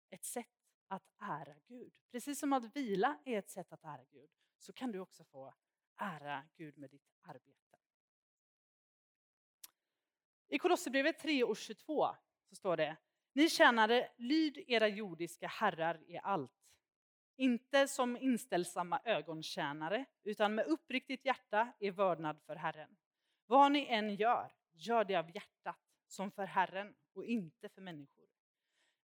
ett 0.10 0.26
sätt 0.26 0.48
att 0.88 1.04
ära 1.20 1.56
Gud. 1.68 1.94
Precis 2.12 2.40
som 2.40 2.54
att 2.54 2.76
vila 2.76 3.20
är 3.26 3.40
ett 3.40 3.50
sätt 3.50 3.72
att 3.72 3.84
ära 3.84 4.04
Gud, 4.12 4.30
så 4.58 4.74
kan 4.74 4.92
du 4.92 5.00
också 5.00 5.24
få 5.24 5.54
ära 5.98 6.44
Gud 6.56 6.78
med 6.78 6.90
ditt 6.90 7.16
arbete. 7.22 7.78
I 10.48 10.60
Kolosserbrevet 10.60 11.20
3 11.20 11.44
och 11.44 11.58
22 11.58 12.16
så 12.50 12.56
står 12.56 12.78
det 12.78 12.98
Ni 13.34 13.50
tjänare, 13.50 14.12
lyd 14.18 14.64
era 14.68 14.88
jordiska 14.88 15.48
herrar 15.48 16.04
i 16.08 16.18
allt. 16.18 16.52
Inte 17.36 17.88
som 17.88 18.18
inställsamma 18.18 19.02
ögontjänare, 19.06 20.06
utan 20.24 20.56
med 20.56 20.66
uppriktigt 20.66 21.26
hjärta 21.26 21.74
i 21.80 21.90
vördnad 21.90 22.42
för 22.42 22.56
Herren. 22.56 22.98
Vad 23.46 23.72
ni 23.72 23.86
än 23.86 24.16
gör, 24.16 24.54
gör 24.72 25.04
det 25.04 25.16
av 25.16 25.36
hjärtat, 25.36 25.89
som 26.10 26.32
för 26.32 26.46
Herren 26.46 26.96
och 27.14 27.26
inte 27.26 27.70
för 27.70 27.82
människor. 27.82 28.26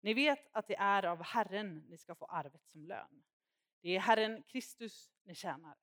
Ni 0.01 0.13
vet 0.13 0.49
att 0.51 0.67
det 0.67 0.75
är 0.75 1.05
av 1.05 1.23
Herren 1.23 1.85
ni 1.89 1.97
ska 1.97 2.15
få 2.15 2.25
arvet 2.25 2.67
som 2.67 2.85
lön. 2.85 3.23
Det 3.81 3.95
är 3.95 3.99
Herren 3.99 4.43
Kristus 4.43 5.11
ni 5.23 5.35
tjänar. 5.35 5.75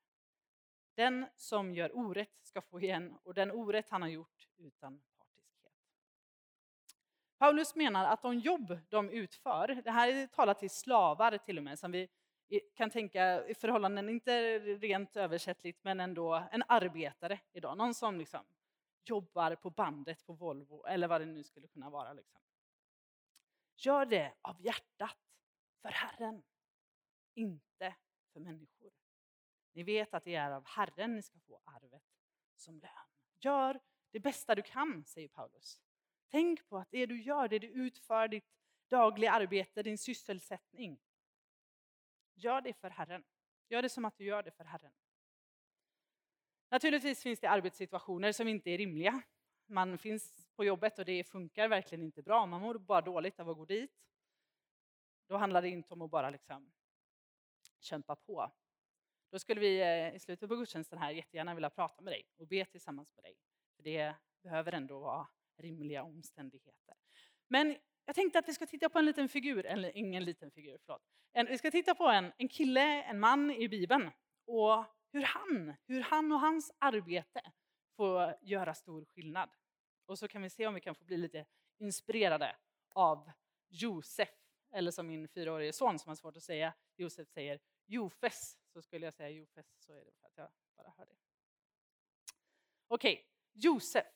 Den 0.94 1.26
som 1.36 1.74
gör 1.74 1.96
orätt 1.96 2.38
ska 2.42 2.60
få 2.60 2.80
igen 2.80 3.18
och 3.22 3.34
den 3.34 3.50
orätt 3.50 3.90
han 3.90 4.02
har 4.02 4.08
gjort 4.08 4.48
utan 4.56 5.02
partiskhet. 5.18 5.72
Paulus 7.38 7.74
menar 7.74 8.04
att 8.04 8.22
de 8.22 8.38
jobb 8.38 8.78
de 8.88 9.10
utför, 9.10 9.68
det 9.84 9.90
här 9.90 10.08
är 10.08 10.26
talat 10.26 10.58
till 10.58 10.70
slavar 10.70 11.38
till 11.38 11.58
och 11.58 11.64
med, 11.64 11.78
som 11.78 11.92
vi 11.92 12.08
kan 12.74 12.90
tänka 12.90 13.46
i 13.46 13.54
förhållanden, 13.54 14.08
inte 14.08 14.58
rent 14.58 15.16
översättligt, 15.16 15.84
men 15.84 16.00
ändå 16.00 16.48
en 16.52 16.62
arbetare 16.68 17.40
idag. 17.52 17.76
Någon 17.78 17.94
som 17.94 18.18
liksom 18.18 18.44
jobbar 19.04 19.54
på 19.54 19.70
bandet 19.70 20.26
på 20.26 20.32
Volvo 20.32 20.86
eller 20.86 21.08
vad 21.08 21.20
det 21.20 21.26
nu 21.26 21.44
skulle 21.44 21.68
kunna 21.68 21.90
vara. 21.90 22.12
Liksom. 22.12 22.40
Gör 23.76 24.06
det 24.06 24.34
av 24.42 24.60
hjärtat 24.60 25.18
för 25.82 25.88
Herren, 25.88 26.42
inte 27.34 27.96
för 28.32 28.40
människor. 28.40 28.92
Ni 29.72 29.82
vet 29.82 30.14
att 30.14 30.24
det 30.24 30.34
är 30.34 30.50
av 30.50 30.66
Herren 30.66 31.14
ni 31.14 31.22
ska 31.22 31.38
få 31.38 31.60
arvet 31.64 32.02
som 32.56 32.80
lön. 32.80 32.90
Gör 33.40 33.80
det 34.10 34.20
bästa 34.20 34.54
du 34.54 34.62
kan, 34.62 35.04
säger 35.04 35.28
Paulus. 35.28 35.80
Tänk 36.28 36.68
på 36.68 36.78
att 36.78 36.90
det 36.90 37.06
du 37.06 37.22
gör, 37.22 37.48
det 37.48 37.58
du 37.58 37.66
utför, 37.66 38.28
ditt 38.28 38.44
dagliga 38.88 39.32
arbete, 39.32 39.82
din 39.82 39.98
sysselsättning. 39.98 41.00
Gör 42.34 42.60
det 42.60 42.74
för 42.74 42.90
Herren. 42.90 43.24
Gör 43.68 43.82
det 43.82 43.88
som 43.88 44.04
att 44.04 44.16
du 44.16 44.24
gör 44.24 44.42
det 44.42 44.50
för 44.50 44.64
Herren. 44.64 44.92
Naturligtvis 46.72 47.22
finns 47.22 47.40
det 47.40 47.50
arbetssituationer 47.50 48.32
som 48.32 48.48
inte 48.48 48.70
är 48.70 48.78
rimliga. 48.78 49.22
Man 49.66 49.98
finns 49.98 50.48
på 50.56 50.64
jobbet 50.64 50.98
och 50.98 51.04
det 51.04 51.24
funkar 51.24 51.68
verkligen 51.68 52.04
inte 52.04 52.22
bra. 52.22 52.46
Man 52.46 52.60
mår 52.60 52.74
bara 52.74 53.00
dåligt 53.00 53.40
av 53.40 53.50
att 53.50 53.56
gå 53.56 53.64
dit. 53.64 53.90
Då 55.28 55.36
handlar 55.36 55.62
det 55.62 55.68
inte 55.68 55.94
om 55.94 56.02
att 56.02 56.10
bara 56.10 56.30
liksom 56.30 56.72
kämpa 57.80 58.16
på. 58.16 58.52
Då 59.30 59.38
skulle 59.38 59.60
vi 59.60 59.80
eh, 59.80 60.14
i 60.14 60.18
slutet 60.18 60.48
på 60.48 60.56
gudstjänsten 60.56 60.98
här 60.98 61.10
jättegärna 61.10 61.54
vilja 61.54 61.70
prata 61.70 62.02
med 62.02 62.12
dig 62.12 62.22
och 62.36 62.46
be 62.46 62.64
tillsammans 62.64 63.14
med 63.16 63.24
dig. 63.24 63.36
För 63.76 63.82
det 63.82 64.14
behöver 64.42 64.72
ändå 64.72 64.98
vara 64.98 65.26
rimliga 65.56 66.02
omständigheter. 66.02 66.94
Men 67.48 67.76
jag 68.04 68.14
tänkte 68.14 68.38
att 68.38 68.48
vi 68.48 68.54
ska 68.54 68.66
titta 68.66 68.88
på 68.88 68.98
en 68.98 69.06
liten 69.06 69.28
figur, 69.28 69.66
eller 69.66 69.96
ingen 69.96 70.24
liten 70.24 70.50
figur, 70.50 70.78
förlåt. 70.86 71.02
En, 71.32 71.46
vi 71.46 71.58
ska 71.58 71.70
titta 71.70 71.94
på 71.94 72.04
en, 72.08 72.32
en 72.38 72.48
kille, 72.48 73.02
en 73.02 73.20
man 73.20 73.50
i 73.50 73.68
Bibeln 73.68 74.10
och 74.44 74.84
hur 75.12 75.22
han, 75.22 75.74
hur 75.86 76.00
han 76.00 76.32
och 76.32 76.40
hans 76.40 76.72
arbete 76.78 77.52
får 77.96 78.34
göra 78.42 78.74
stor 78.74 79.04
skillnad. 79.04 79.50
Och 80.06 80.18
så 80.18 80.28
kan 80.28 80.42
vi 80.42 80.50
se 80.50 80.66
om 80.66 80.74
vi 80.74 80.80
kan 80.80 80.94
få 80.94 81.04
bli 81.04 81.16
lite 81.16 81.46
inspirerade 81.78 82.56
av 82.94 83.30
Josef, 83.68 84.28
eller 84.70 84.90
som 84.90 85.06
min 85.06 85.28
fyraårige 85.28 85.72
son 85.72 85.98
som 85.98 86.08
har 86.08 86.16
svårt 86.16 86.36
att 86.36 86.42
säga, 86.42 86.74
Josef 86.96 87.28
säger 87.28 87.60
Jofes, 87.86 88.56
så 88.72 88.82
skulle 88.82 89.06
jag 89.06 89.14
säga 89.14 89.28
Jofes, 89.28 89.66
så 89.78 89.92
är 89.92 90.04
det 90.04 90.12
för 90.20 90.26
att 90.26 90.36
jag 90.36 90.48
bara 90.76 90.92
hör 90.96 91.06
det. 91.06 91.16
Okej, 92.88 93.12
okay. 93.12 93.24
Josef. 93.52 94.06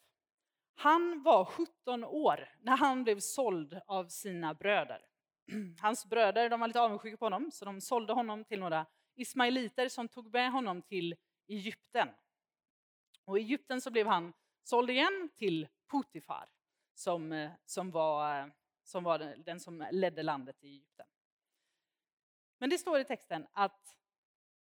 Han 0.74 1.22
var 1.22 1.44
17 1.44 2.04
år 2.04 2.48
när 2.60 2.76
han 2.76 3.04
blev 3.04 3.20
såld 3.20 3.80
av 3.86 4.08
sina 4.08 4.54
bröder. 4.54 5.06
Hans 5.80 6.06
bröder 6.06 6.50
de 6.50 6.60
var 6.60 6.66
lite 6.66 6.80
avundsjuka 6.80 7.16
på 7.16 7.24
honom, 7.24 7.50
så 7.52 7.64
de 7.64 7.80
sålde 7.80 8.12
honom 8.12 8.44
till 8.44 8.60
några 8.60 8.86
ismailiter 9.16 9.88
som 9.88 10.08
tog 10.08 10.32
med 10.32 10.52
honom 10.52 10.82
till 10.82 11.16
Egypten. 11.48 12.08
Och 13.24 13.38
I 13.38 13.42
Egypten 13.42 13.80
så 13.80 13.90
blev 13.90 14.06
han 14.06 14.32
såld 14.62 14.90
igen 14.90 15.30
till 15.36 15.68
Potifar 15.86 16.48
som, 16.94 17.32
eh, 17.32 17.50
som, 17.64 17.90
var, 17.90 18.40
eh, 18.40 18.46
som 18.82 19.04
var 19.04 19.18
den 19.18 19.60
som 19.60 19.86
ledde 19.90 20.22
landet 20.22 20.56
i 20.64 20.68
Egypten. 20.68 21.06
Men 22.58 22.70
det 22.70 22.78
står 22.78 23.00
i 23.00 23.04
texten 23.04 23.46
att 23.52 23.96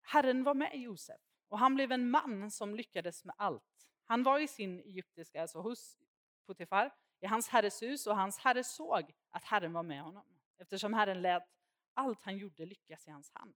Herren 0.01 0.43
var 0.43 0.53
med 0.53 0.75
Josef 0.75 1.21
och 1.47 1.59
han 1.59 1.75
blev 1.75 1.91
en 1.91 2.09
man 2.09 2.51
som 2.51 2.75
lyckades 2.75 3.25
med 3.25 3.35
allt. 3.37 3.89
Han 4.05 4.23
var 4.23 4.39
i 4.39 4.47
sin 4.47 4.79
egyptiska, 4.79 5.41
alltså 5.41 5.59
hos 5.59 5.97
Potifar, 6.45 6.95
i 7.19 7.25
hans 7.25 7.49
herres 7.49 7.81
hus 7.81 8.07
och 8.07 8.15
hans 8.15 8.37
herre 8.37 8.63
såg 8.63 9.13
att 9.29 9.43
Herren 9.43 9.73
var 9.73 9.83
med 9.83 10.01
honom 10.01 10.25
eftersom 10.57 10.93
Herren 10.93 11.21
lät 11.21 11.43
allt 11.93 12.23
han 12.23 12.37
gjorde 12.37 12.65
lyckas 12.65 13.07
i 13.07 13.11
hans 13.11 13.31
hand. 13.33 13.55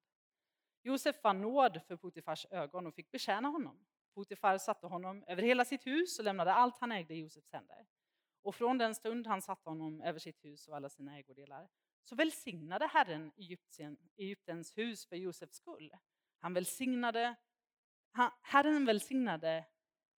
Josef 0.84 1.22
fann 1.22 1.42
nåd 1.42 1.82
för 1.88 1.96
Potifars 1.96 2.46
ögon 2.52 2.88
och 2.88 2.96
fick 2.96 3.12
betjäna 3.12 3.48
honom. 3.48 3.86
Potifar 4.14 4.58
satte 4.58 4.88
honom 4.88 5.24
över 5.28 5.42
hela 5.42 5.66
sitt 5.66 5.88
hus 5.88 6.20
och 6.20 6.26
lämnade 6.26 6.54
allt 6.54 6.78
han 6.78 6.92
ägde 6.92 7.14
i 7.14 7.20
Josefs 7.20 7.52
händer. 7.52 7.86
Och 8.42 8.56
från 8.56 8.78
den 8.78 8.96
stund 8.96 9.28
han 9.28 9.42
satte 9.42 9.70
honom 9.70 10.02
över 10.02 10.20
sitt 10.20 10.46
hus 10.46 10.68
och 10.68 10.76
alla 10.76 10.90
sina 10.90 11.18
ägodelar 11.18 11.70
så 12.04 12.16
välsignade 12.16 12.88
Herren 12.88 13.32
Egypten, 13.36 13.98
Egyptens 14.18 14.78
hus 14.78 15.06
för 15.06 15.16
Josefs 15.16 15.56
skull. 15.56 15.92
Han 16.40 16.54
välsignade, 16.54 17.36
han, 18.12 18.32
Herren 18.42 18.86
välsignade, 18.86 19.66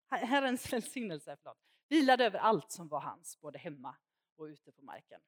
Herrens 0.10 0.74
välsignelse 0.74 1.38
förlåt, 1.42 1.58
vilade 1.88 2.26
över 2.26 2.40
allt 2.40 2.72
som 2.72 2.88
var 2.88 3.02
hans, 3.02 3.40
både 3.40 3.60
hemma 3.60 3.96
och 4.36 4.44
ute 4.44 4.72
på 4.72 4.82
marken. 4.82 5.22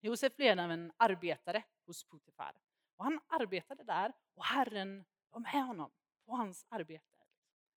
Josef 0.00 0.36
blev 0.36 0.58
även 0.58 0.92
arbetare 0.96 1.64
hos 1.86 2.04
Potifar. 2.04 2.56
Och 3.00 3.04
han 3.04 3.20
arbetade 3.26 3.84
där 3.84 4.12
och 4.34 4.44
Herren 4.44 5.04
var 5.30 5.40
med 5.40 5.66
honom 5.66 5.90
på 6.26 6.36
hans 6.36 6.66
arbete. 6.68 7.24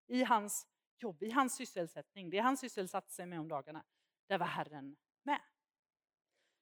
I 0.08 0.24
hans 0.24 0.68
jobb, 0.98 1.24
i 1.24 1.32
hans 1.32 1.56
sysselsättning, 1.56 2.30
det 2.30 2.40
han 2.40 2.58
sysselsatte 2.58 3.12
sig 3.12 3.26
med 3.26 3.40
om 3.40 3.48
dagarna, 3.48 3.86
där 4.28 4.38
var 4.38 4.46
Herren 4.46 4.96
med. 5.22 5.42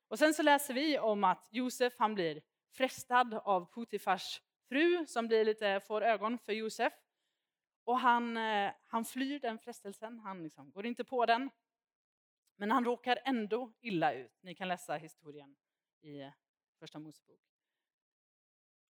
Och 0.08 0.20
sen 0.20 0.34
så 0.34 0.44
läser 0.44 0.74
vi 0.74 1.00
om 1.00 1.24
att 1.24 1.48
Josef 1.52 1.94
han 1.98 2.16
blir 2.16 2.42
frestad 2.72 3.34
av 3.34 3.66
Potifars 3.66 4.42
fru 4.70 5.06
som 5.08 5.28
blir 5.28 5.46
lite, 5.46 5.80
får 5.80 6.02
ögon 6.02 6.38
för 6.38 6.54
Josef. 6.54 6.94
Och 7.84 8.00
han, 8.00 8.38
eh, 8.38 8.74
han 8.86 9.06
flyr 9.06 9.40
den 9.40 9.60
frestelsen, 9.60 10.20
han 10.20 10.44
liksom 10.44 10.72
går 10.72 10.86
inte 10.86 11.04
på 11.04 11.26
den. 11.26 11.50
Men 12.56 12.72
han 12.72 12.86
råkar 12.86 13.20
ändå 13.26 13.74
illa 13.80 14.14
ut. 14.14 14.44
Ni 14.44 14.56
kan 14.56 14.68
läsa 14.68 14.96
historien 14.96 15.56
i 16.02 16.32
Första 16.80 17.00
Mosebok. 17.00 17.51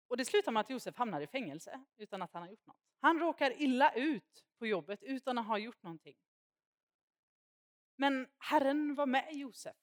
Och 0.07 0.17
det 0.17 0.25
slutar 0.25 0.51
med 0.51 0.61
att 0.61 0.69
Josef 0.69 0.97
hamnar 0.97 1.21
i 1.21 1.27
fängelse 1.27 1.83
utan 1.97 2.21
att 2.21 2.33
han 2.33 2.41
har 2.41 2.49
gjort 2.49 2.65
något. 2.65 2.77
Han 2.99 3.19
råkar 3.19 3.61
illa 3.61 3.93
ut 3.93 4.45
på 4.59 4.67
jobbet 4.67 5.03
utan 5.03 5.37
att 5.37 5.47
ha 5.47 5.57
gjort 5.57 5.83
någonting. 5.83 6.15
Men 7.95 8.27
Herren 8.37 8.95
var 8.95 9.05
med 9.05 9.33
Josef. 9.33 9.75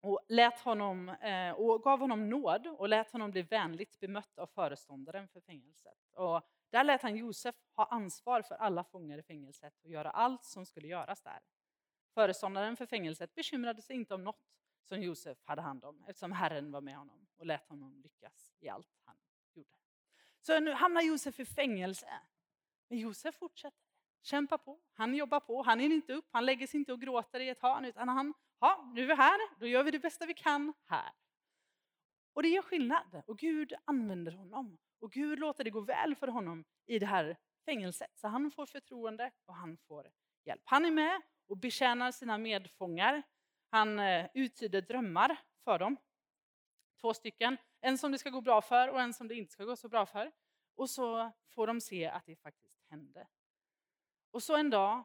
och, 0.00 0.20
lät 0.28 0.60
honom, 0.60 1.08
eh, 1.08 1.50
och 1.50 1.82
gav 1.82 2.00
honom 2.00 2.30
nåd 2.30 2.66
och 2.66 2.88
lät 2.88 3.10
honom 3.10 3.30
bli 3.30 3.42
vänligt 3.42 4.00
bemött 4.00 4.38
av 4.38 4.46
föreståndaren 4.46 5.28
för 5.28 5.40
fängelset. 5.40 5.98
Och 6.12 6.42
där 6.70 6.84
lät 6.84 7.02
han 7.02 7.16
Josef 7.16 7.54
ha 7.76 7.86
ansvar 7.86 8.42
för 8.42 8.54
alla 8.54 8.84
fångar 8.84 9.18
i 9.18 9.22
fängelset 9.22 9.74
och 9.82 9.90
göra 9.90 10.10
allt 10.10 10.44
som 10.44 10.66
skulle 10.66 10.88
göras 10.88 11.22
där. 11.22 11.40
Föreståndaren 12.14 12.76
för 12.76 12.86
fängelset 12.86 13.34
bekymrade 13.34 13.82
sig 13.82 13.96
inte 13.96 14.14
om 14.14 14.24
något 14.24 14.40
som 14.84 15.02
Josef 15.02 15.38
hade 15.44 15.62
hand 15.62 15.84
om 15.84 16.04
eftersom 16.08 16.32
Herren 16.32 16.70
var 16.70 16.80
med 16.80 16.96
honom 16.96 17.26
och 17.36 17.46
lät 17.46 17.68
honom 17.68 18.00
lyckas 18.02 18.52
i 18.60 18.68
allt 18.68 18.88
han 19.04 19.16
gjorde. 19.54 19.78
Så 20.40 20.60
nu 20.60 20.72
hamnar 20.72 21.02
Josef 21.02 21.40
i 21.40 21.44
fängelse. 21.44 22.08
Men 22.88 22.98
Josef 22.98 23.34
fortsätter 23.34 23.84
kämpa 24.22 24.58
på. 24.58 24.80
Han 24.92 25.14
jobbar 25.14 25.40
på, 25.40 25.62
han 25.62 25.80
är 25.80 25.84
inte 25.84 26.12
upp, 26.12 26.28
han 26.30 26.46
lägger 26.46 26.66
sig 26.66 26.80
inte 26.80 26.92
och 26.92 27.00
gråter 27.00 27.40
i 27.40 27.48
ett 27.48 27.62
hörn 27.62 27.84
utan 27.84 28.08
han, 28.08 28.34
ja 28.60 28.90
nu 28.94 29.02
är 29.02 29.06
vi 29.06 29.14
här, 29.14 29.58
då 29.60 29.66
gör 29.66 29.82
vi 29.82 29.90
det 29.90 29.98
bästa 29.98 30.26
vi 30.26 30.34
kan 30.34 30.72
här. 30.86 31.12
Och 32.32 32.42
det 32.42 32.48
gör 32.48 32.62
skillnad 32.62 33.22
och 33.26 33.38
Gud 33.38 33.74
använder 33.84 34.32
honom 34.32 34.78
och 34.98 35.12
Gud 35.12 35.38
låter 35.38 35.64
det 35.64 35.70
gå 35.70 35.80
väl 35.80 36.14
för 36.16 36.28
honom 36.28 36.64
i 36.86 36.98
det 36.98 37.06
här 37.06 37.36
fängelset. 37.64 38.10
Så 38.14 38.28
han 38.28 38.50
får 38.50 38.66
förtroende 38.66 39.30
och 39.44 39.54
han 39.54 39.76
får 39.76 40.10
hjälp. 40.44 40.62
Han 40.64 40.84
är 40.84 40.90
med 40.90 41.22
och 41.46 41.56
betjänar 41.56 42.12
sina 42.12 42.38
medfångar. 42.38 43.22
Han 43.74 43.98
eh, 43.98 44.26
uttyder 44.34 44.80
drömmar 44.80 45.36
för 45.64 45.78
dem. 45.78 45.96
Två 47.00 47.14
stycken. 47.14 47.56
En 47.80 47.98
som 47.98 48.12
det 48.12 48.18
ska 48.18 48.30
gå 48.30 48.40
bra 48.40 48.60
för 48.62 48.88
och 48.88 49.00
en 49.00 49.14
som 49.14 49.28
det 49.28 49.34
inte 49.34 49.52
ska 49.52 49.64
gå 49.64 49.76
så 49.76 49.88
bra 49.88 50.06
för. 50.06 50.32
Och 50.74 50.90
så 50.90 51.32
får 51.48 51.66
de 51.66 51.80
se 51.80 52.06
att 52.06 52.26
det 52.26 52.36
faktiskt 52.36 52.82
hände. 52.90 53.26
Och 54.30 54.42
så 54.42 54.56
en 54.56 54.70
dag 54.70 55.04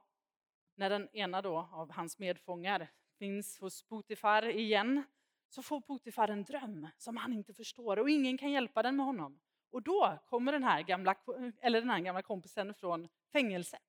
när 0.76 0.90
den 0.90 1.10
ena 1.16 1.42
då 1.42 1.70
av 1.72 1.92
hans 1.92 2.20
medfångar 2.20 2.88
finns 3.18 3.60
hos 3.60 3.84
Potifar 3.84 4.50
igen 4.50 5.04
så 5.48 5.64
får 5.64 5.82
Potifar 5.82 6.28
en 6.28 6.44
dröm 6.44 6.88
som 6.98 7.18
han 7.18 7.34
inte 7.34 7.54
förstår 7.54 8.00
och 8.00 8.10
ingen 8.10 8.38
kan 8.38 8.52
hjälpa 8.52 8.84
den 8.84 8.96
med 8.96 9.06
honom. 9.06 9.40
Och 9.70 9.82
då 9.82 10.20
kommer 10.26 10.52
den 10.52 10.64
här 10.64 10.82
gamla, 10.82 11.16
eller 11.62 11.80
den 11.82 11.90
här 11.90 12.00
gamla 12.00 12.22
kompisen 12.22 12.74
från 12.74 13.08
fängelset. 13.32 13.89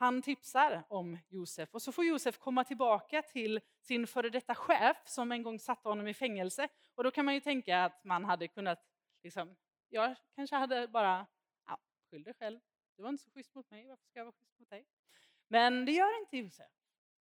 Han 0.00 0.22
tipsar 0.22 0.84
om 0.88 1.18
Josef 1.28 1.74
och 1.74 1.82
så 1.82 1.92
får 1.92 2.04
Josef 2.04 2.38
komma 2.38 2.64
tillbaka 2.64 3.22
till 3.22 3.60
sin 3.80 4.06
före 4.06 4.30
detta 4.30 4.54
chef 4.54 4.96
som 5.04 5.32
en 5.32 5.42
gång 5.42 5.58
satte 5.58 5.88
honom 5.88 6.08
i 6.08 6.14
fängelse. 6.14 6.68
Och 6.94 7.04
då 7.04 7.10
kan 7.10 7.24
man 7.24 7.34
ju 7.34 7.40
tänka 7.40 7.84
att 7.84 8.04
man 8.04 8.24
hade 8.24 8.48
kunnat, 8.48 8.78
liksom, 9.22 9.56
jag 9.88 10.16
kanske 10.34 10.56
hade 10.56 10.88
bara, 10.88 11.26
ja, 11.66 11.78
skyll 12.10 12.22
dig 12.22 12.34
själv, 12.34 12.60
du 12.96 13.02
var 13.02 13.10
inte 13.10 13.24
så 13.24 13.30
schysst 13.30 13.54
mot 13.54 13.70
mig, 13.70 13.86
varför 13.86 14.06
ska 14.06 14.18
jag 14.18 14.24
vara 14.24 14.34
schysst 14.38 14.58
mot 14.58 14.70
dig? 14.70 14.86
Men 15.48 15.84
det 15.84 15.92
gör 15.92 16.20
inte 16.20 16.36
Josef. 16.36 16.72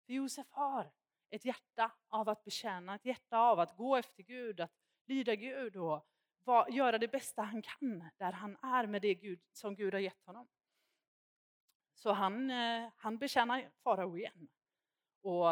För 0.06 0.14
Josef 0.14 0.48
har 0.50 0.92
ett 1.30 1.46
hjärta 1.46 1.92
av 2.10 2.30
att 2.30 2.44
betjäna, 2.44 2.96
ett 2.96 3.06
hjärta 3.06 3.38
av 3.38 3.60
att 3.60 3.78
gå 3.78 3.96
efter 3.96 4.24
Gud, 4.24 4.60
att 4.60 4.72
lyda 5.06 5.36
Gud 5.36 5.76
och 5.76 6.06
göra 6.70 6.98
det 6.98 7.08
bästa 7.08 7.42
han 7.42 7.62
kan 7.62 8.10
där 8.18 8.32
han 8.32 8.58
är 8.62 8.88
med 8.88 9.02
det 9.02 9.16
Gud, 9.16 9.40
som 9.54 9.76
Gud 9.76 9.94
har 9.94 10.02
gett 10.02 10.26
honom. 10.26 10.48
Så 12.00 12.12
han, 12.12 12.52
eh, 12.52 12.90
han 12.98 13.18
betjänar 13.18 13.70
farao 13.84 14.18
igen. 14.18 14.48
Och 15.22 15.48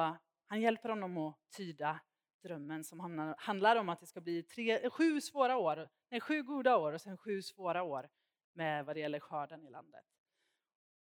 han 0.45 0.61
hjälper 0.61 0.89
honom 0.89 1.17
att 1.17 1.35
tyda 1.57 1.99
drömmen 2.43 2.83
som 2.83 2.99
handlar 3.37 3.75
om 3.75 3.89
att 3.89 3.99
det 3.99 4.07
ska 4.07 4.21
bli 4.21 4.43
tre, 4.43 4.89
sju 4.89 5.21
svåra 5.21 5.57
år, 5.57 5.89
nej, 6.09 6.21
sju 6.21 6.43
goda 6.43 6.77
år 6.77 6.93
och 6.93 7.01
sen 7.01 7.17
sju 7.17 7.41
svåra 7.41 7.83
år 7.83 8.09
med 8.53 8.85
vad 8.85 8.95
det 8.95 8.99
gäller 8.99 9.19
skörden 9.19 9.63
i 9.63 9.69
landet. 9.69 10.05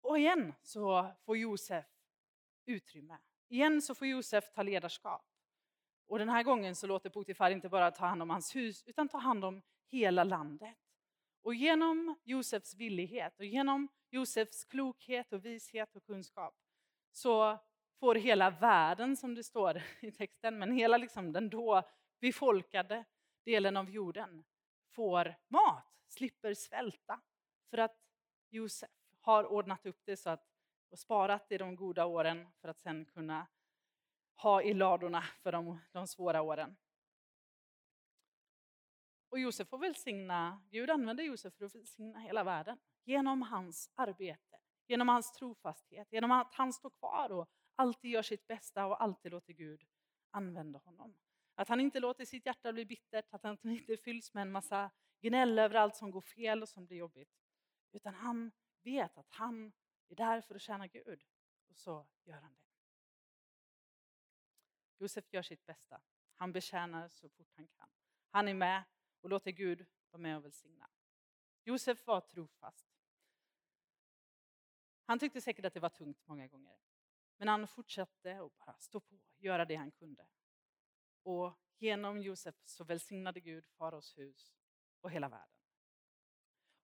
Och 0.01 0.19
igen 0.19 0.53
så 0.62 1.12
får 1.25 1.38
Josef 1.38 1.85
utrymme. 2.65 3.17
Igen 3.47 3.81
så 3.81 3.95
får 3.95 4.07
Josef 4.07 4.51
ta 4.51 4.63
ledarskap. 4.63 5.25
Och 6.07 6.19
den 6.19 6.29
här 6.29 6.43
gången 6.43 6.75
så 6.75 6.88
låter 6.88 7.09
Potifar 7.09 7.51
inte 7.51 7.69
bara 7.69 7.91
ta 7.91 8.05
hand 8.05 8.21
om 8.21 8.29
hans 8.29 8.55
hus 8.55 8.83
utan 8.85 9.09
ta 9.09 9.17
hand 9.17 9.45
om 9.45 9.62
hela 9.88 10.23
landet. 10.23 10.77
Och 11.41 11.55
genom 11.55 12.15
Josefs 12.23 12.75
villighet 12.75 13.39
och 13.39 13.45
genom 13.45 13.88
Josefs 14.13 14.65
klokhet 14.65 15.34
och 15.34 15.46
vishet 15.46 15.96
och 15.96 16.05
kunskap 16.05 16.55
så 17.12 17.60
får 18.00 18.15
hela 18.15 18.50
världen, 18.50 19.17
som 19.17 19.36
det 19.36 19.43
står 19.43 19.82
i 20.01 20.12
texten, 20.12 20.60
men 20.60 20.72
hela 20.72 20.98
liksom 20.98 21.32
den 21.32 21.50
då 21.50 21.89
befolkade 22.20 23.05
delen 23.46 23.77
av 23.77 23.89
jorden 23.89 24.43
får 24.89 25.36
mat, 25.47 25.86
slipper 26.08 26.54
svälta. 26.54 27.21
För 27.69 27.78
att 27.78 27.97
Josef 28.49 28.89
har 29.19 29.43
ordnat 29.43 29.86
upp 29.86 30.02
det 30.06 30.17
så 30.17 30.30
att, 30.30 30.47
och 30.89 30.99
sparat 30.99 31.52
i 31.52 31.58
de 31.58 31.76
goda 31.76 32.06
åren 32.06 32.47
för 32.62 32.69
att 32.69 32.80
sen 32.80 33.06
kunna 33.06 33.47
ha 34.36 34.62
i 34.62 34.73
ladorna 34.73 35.21
för 35.21 35.52
de, 35.52 35.80
de 35.91 36.08
svåra 36.08 36.41
åren. 36.41 36.76
Och 39.34 39.39
Josef 39.39 39.67
får 39.67 39.78
välsigna, 39.78 40.63
Gud 40.72 40.89
använder 40.89 41.24
Josef 41.24 41.54
för 41.54 41.65
att 41.65 41.76
välsigna 41.76 42.19
hela 42.19 42.43
världen 42.43 42.78
genom 43.04 43.41
hans 43.41 43.91
arbete, 43.96 44.60
genom 44.88 45.10
hans 45.10 45.32
trofasthet, 45.32 46.12
genom 46.12 46.32
att 46.32 46.54
han 46.54 46.74
står 46.74 46.89
kvar 46.89 47.32
och 47.32 47.50
alltid 47.76 48.12
gör 48.12 48.22
sitt 48.22 48.48
bästa 48.48 48.86
och 48.86 49.04
alltid 49.04 49.32
låter 49.32 49.54
Gud 49.54 49.84
använda 50.32 50.80
honom. 50.80 51.15
Att 51.56 51.67
han 51.67 51.80
inte 51.80 52.00
låter 52.00 52.26
sitt 52.26 52.46
hjärta 52.46 52.74
bli 52.74 52.86
bittert, 52.86 53.26
att 53.30 53.43
han 53.43 53.58
inte 53.63 53.98
fylls 53.98 54.34
med 54.34 54.41
en 54.41 54.52
massa 54.52 54.91
gnäll 55.22 55.60
över 55.60 55.76
allt 55.76 55.96
som 55.96 56.12
går 56.12 56.22
fel 56.22 56.62
och 56.62 56.69
som 56.69 56.86
blir 56.86 56.98
jobbigt. 56.98 57.32
Utan 57.91 58.13
han 58.13 58.52
vet 58.84 59.17
att 59.17 59.30
han 59.30 59.74
är 60.10 60.15
där 60.15 60.41
för 60.41 60.56
att 60.56 60.62
tjäna 60.62 60.88
Gud. 60.88 61.24
Och 61.69 61.78
så 61.78 62.08
gör 62.24 62.41
han 62.41 62.54
det. 62.54 62.63
Josef 64.98 65.34
gör 65.34 65.41
sitt 65.41 65.65
bästa. 65.65 66.02
Han 66.36 66.52
betjänar 66.52 67.08
så 67.08 67.30
fort 67.30 67.52
han 67.56 67.67
kan. 67.67 67.89
Han 68.30 68.48
är 68.48 68.54
med 68.54 68.84
och 69.23 69.29
låter 69.29 69.51
Gud 69.51 69.86
vara 70.12 70.21
med 70.21 70.38
och 70.38 70.45
välsigna. 70.45 70.89
Josef 71.63 72.07
var 72.07 72.21
trofast. 72.21 72.88
Han 75.05 75.19
tyckte 75.19 75.41
säkert 75.41 75.65
att 75.65 75.73
det 75.73 75.79
var 75.79 75.89
tungt 75.89 76.27
många 76.27 76.47
gånger. 76.47 76.77
Men 77.38 77.47
han 77.47 77.67
fortsatte 77.67 78.41
att 78.41 78.57
bara 78.57 78.75
stå 78.79 78.99
på, 78.99 79.19
göra 79.38 79.65
det 79.65 79.75
han 79.75 79.91
kunde. 79.91 80.27
Och 81.23 81.59
genom 81.77 82.21
Josef 82.21 82.55
så 82.65 82.83
välsignade 82.83 83.39
Gud 83.39 83.67
faraos 83.67 84.17
hus 84.17 84.55
och 85.01 85.12
hela 85.12 85.29
världen. 85.29 85.57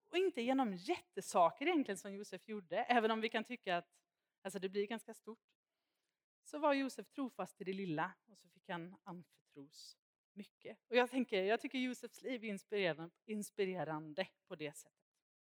Och 0.10 0.18
inte 0.18 0.42
genom 0.42 0.74
jättesaker 0.74 1.68
egentligen 1.68 1.98
som 1.98 2.14
Josef 2.14 2.48
gjorde, 2.48 2.78
även 2.78 3.12
om 3.12 3.22
vi 3.22 3.30
kan 3.30 3.44
tycka 3.44 3.78
att 3.78 3.96
alltså 4.42 4.60
det 4.60 4.70
blir 4.70 4.88
ganska 4.88 5.14
stort. 5.14 5.56
Så 6.44 6.60
var 6.60 6.74
Josef 6.74 7.10
trofast 7.10 7.62
i 7.62 7.64
det 7.64 7.74
lilla 7.74 8.12
och 8.26 8.38
så 8.38 8.50
fick 8.50 8.70
han 8.70 8.96
anförtros 9.04 9.98
mycket. 10.34 10.78
Och 10.90 10.96
jag, 10.96 11.10
tänker, 11.10 11.44
jag 11.44 11.60
tycker 11.60 11.80
Josefs 11.80 12.22
liv 12.22 12.44
är 12.44 12.48
inspirerande, 12.48 13.16
inspirerande 13.26 14.28
på 14.48 14.56
det 14.56 14.78
sättet. 14.78 14.94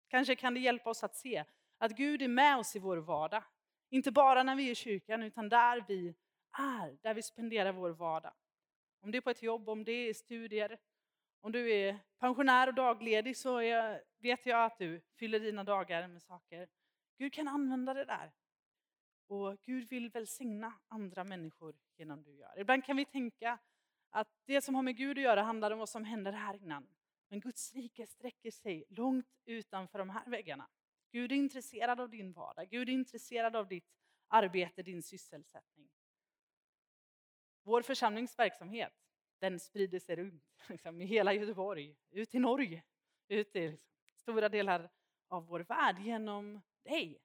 Kanske 0.07 0.35
kan 0.35 0.53
det 0.53 0.59
hjälpa 0.59 0.89
oss 0.89 1.03
att 1.03 1.15
se 1.15 1.45
att 1.77 1.91
Gud 1.91 2.21
är 2.21 2.27
med 2.27 2.57
oss 2.57 2.75
i 2.75 2.79
vår 2.79 2.97
vardag. 2.97 3.43
Inte 3.89 4.11
bara 4.11 4.43
när 4.43 4.55
vi 4.55 4.67
är 4.67 4.71
i 4.71 4.75
kyrkan, 4.75 5.23
utan 5.23 5.49
där 5.49 5.85
vi 5.87 6.15
är, 6.57 6.97
där 7.01 7.13
vi 7.13 7.21
spenderar 7.21 7.71
vår 7.71 7.89
vardag. 7.89 8.33
Om 9.01 9.11
det 9.11 9.17
är 9.17 9.21
på 9.21 9.29
ett 9.29 9.43
jobb, 9.43 9.69
om 9.69 9.83
det 9.83 9.91
är 9.91 10.13
studier, 10.13 10.77
om 11.41 11.51
du 11.51 11.71
är 11.71 11.99
pensionär 12.19 12.67
och 12.67 12.73
dagledig 12.73 13.37
så 13.37 13.57
är, 13.61 14.03
vet 14.17 14.45
jag 14.45 14.65
att 14.65 14.77
du 14.77 15.01
fyller 15.15 15.39
dina 15.39 15.63
dagar 15.63 16.07
med 16.07 16.21
saker. 16.21 16.67
Gud 17.17 17.33
kan 17.33 17.47
använda 17.47 17.93
det 17.93 18.05
där. 18.05 18.31
Och 19.27 19.57
Gud 19.61 19.89
vill 19.89 20.09
välsigna 20.09 20.73
andra 20.87 21.23
människor 21.23 21.75
genom 21.97 22.23
det 22.23 22.31
du 22.31 22.37
gör. 22.37 22.59
Ibland 22.59 22.85
kan 22.85 22.97
vi 22.97 23.05
tänka 23.05 23.57
att 24.09 24.27
det 24.45 24.61
som 24.61 24.75
har 24.75 24.81
med 24.81 24.97
Gud 24.97 25.17
att 25.17 25.23
göra 25.23 25.41
handlar 25.41 25.71
om 25.71 25.79
vad 25.79 25.89
som 25.89 26.03
händer 26.03 26.31
här 26.31 26.55
innan. 26.55 26.87
Men 27.27 27.39
Guds 27.39 27.73
rike 27.73 28.07
sträcker 28.07 28.51
sig 28.51 28.83
långt 28.89 29.41
utanför 29.45 29.99
de 29.99 30.09
här 30.09 30.25
väggarna. 30.25 30.69
Gud 31.11 31.31
är 31.31 31.35
intresserad 31.35 31.99
av 31.99 32.09
din 32.09 32.33
vardag. 32.33 32.69
Gud 32.69 32.89
är 32.89 32.93
intresserad 32.93 33.55
av 33.55 33.67
ditt 33.67 33.95
arbete, 34.27 34.83
din 34.83 35.03
sysselsättning. 35.03 35.89
Vår 37.63 37.81
församlingsverksamhet 37.81 38.93
den 39.39 39.59
sprider 39.59 39.99
sig 39.99 40.15
runt 40.15 40.43
liksom, 40.69 41.01
i 41.01 41.05
hela 41.05 41.33
Göteborg, 41.33 41.95
ut 42.09 42.35
i 42.35 42.39
Norge, 42.39 42.83
ut 43.27 43.55
i 43.55 43.67
liksom, 43.67 43.89
stora 44.15 44.49
delar 44.49 44.89
av 45.27 45.47
vår 45.47 45.59
värld 45.59 45.99
genom 45.99 46.61
dig. 46.83 47.21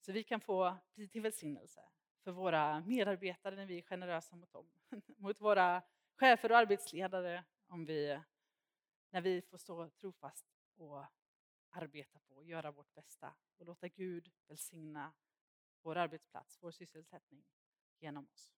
Så 0.00 0.12
vi 0.12 0.22
kan 0.24 0.40
få 0.40 0.76
bli 0.94 1.08
till 1.08 1.22
välsignelse 1.22 1.80
för 2.24 2.32
våra 2.32 2.80
medarbetare 2.80 3.56
när 3.56 3.66
vi 3.66 3.78
är 3.78 3.82
generösa 3.82 4.36
mot 4.36 4.52
dem, 4.52 4.70
mot 5.16 5.40
våra 5.40 5.82
chefer 6.14 6.50
och 6.50 6.58
arbetsledare 6.58 7.44
om 7.66 7.84
vi, 7.84 8.20
när 9.10 9.20
vi 9.20 9.42
får 9.42 9.58
stå 9.58 9.90
trofast 9.90 10.46
och 10.76 11.04
arbeta 11.70 12.18
på 12.18 12.34
och 12.34 12.46
göra 12.46 12.70
vårt 12.70 12.94
bästa 12.94 13.34
och 13.58 13.66
låta 13.66 13.88
Gud 13.88 14.30
välsigna 14.48 15.12
vår 15.82 15.96
arbetsplats, 15.96 16.58
vår 16.60 16.70
sysselsättning 16.70 17.44
genom 17.98 18.28
oss. 18.32 18.54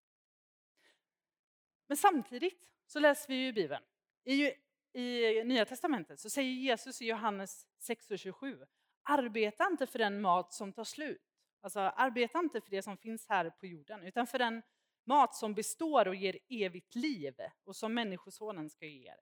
Men 1.87 1.97
samtidigt 1.97 2.69
så 2.87 3.01
läser 3.01 3.29
vi 3.29 3.35
ju 3.35 3.47
i 3.47 3.53
Bibeln, 3.53 3.85
i, 4.25 4.53
i 4.93 5.45
Nya 5.45 5.67
Testamentet 5.67 6.21
så 6.21 6.31
säger 6.31 6.53
Jesus 6.53 7.03
i 7.03 7.07
Johannes 7.07 7.67
6 7.79 8.11
och 8.11 8.19
27, 8.19 8.67
Arbeta 9.03 9.67
inte 9.67 9.87
för 9.87 9.99
den 9.99 10.21
mat 10.21 10.53
som 10.53 10.73
tar 10.73 10.85
slut. 10.85 11.32
Alltså 11.65 11.81
arbeta 11.81 12.39
inte 12.39 12.61
för 12.61 12.71
det 12.71 12.83
som 12.83 12.97
finns 12.97 13.29
här 13.29 13.51
på 13.51 13.67
jorden 13.67 14.03
utan 14.03 14.27
för 14.27 14.39
den 14.39 14.63
mat 15.05 15.35
som 15.35 15.55
består 15.55 16.09
och 16.09 16.15
ger 16.15 16.39
evigt 16.49 16.95
liv 16.95 17.35
och 17.65 17.77
som 17.77 17.95
Människosonen 17.95 18.71
ska 18.71 18.87
ge 18.87 19.09
er. 19.09 19.21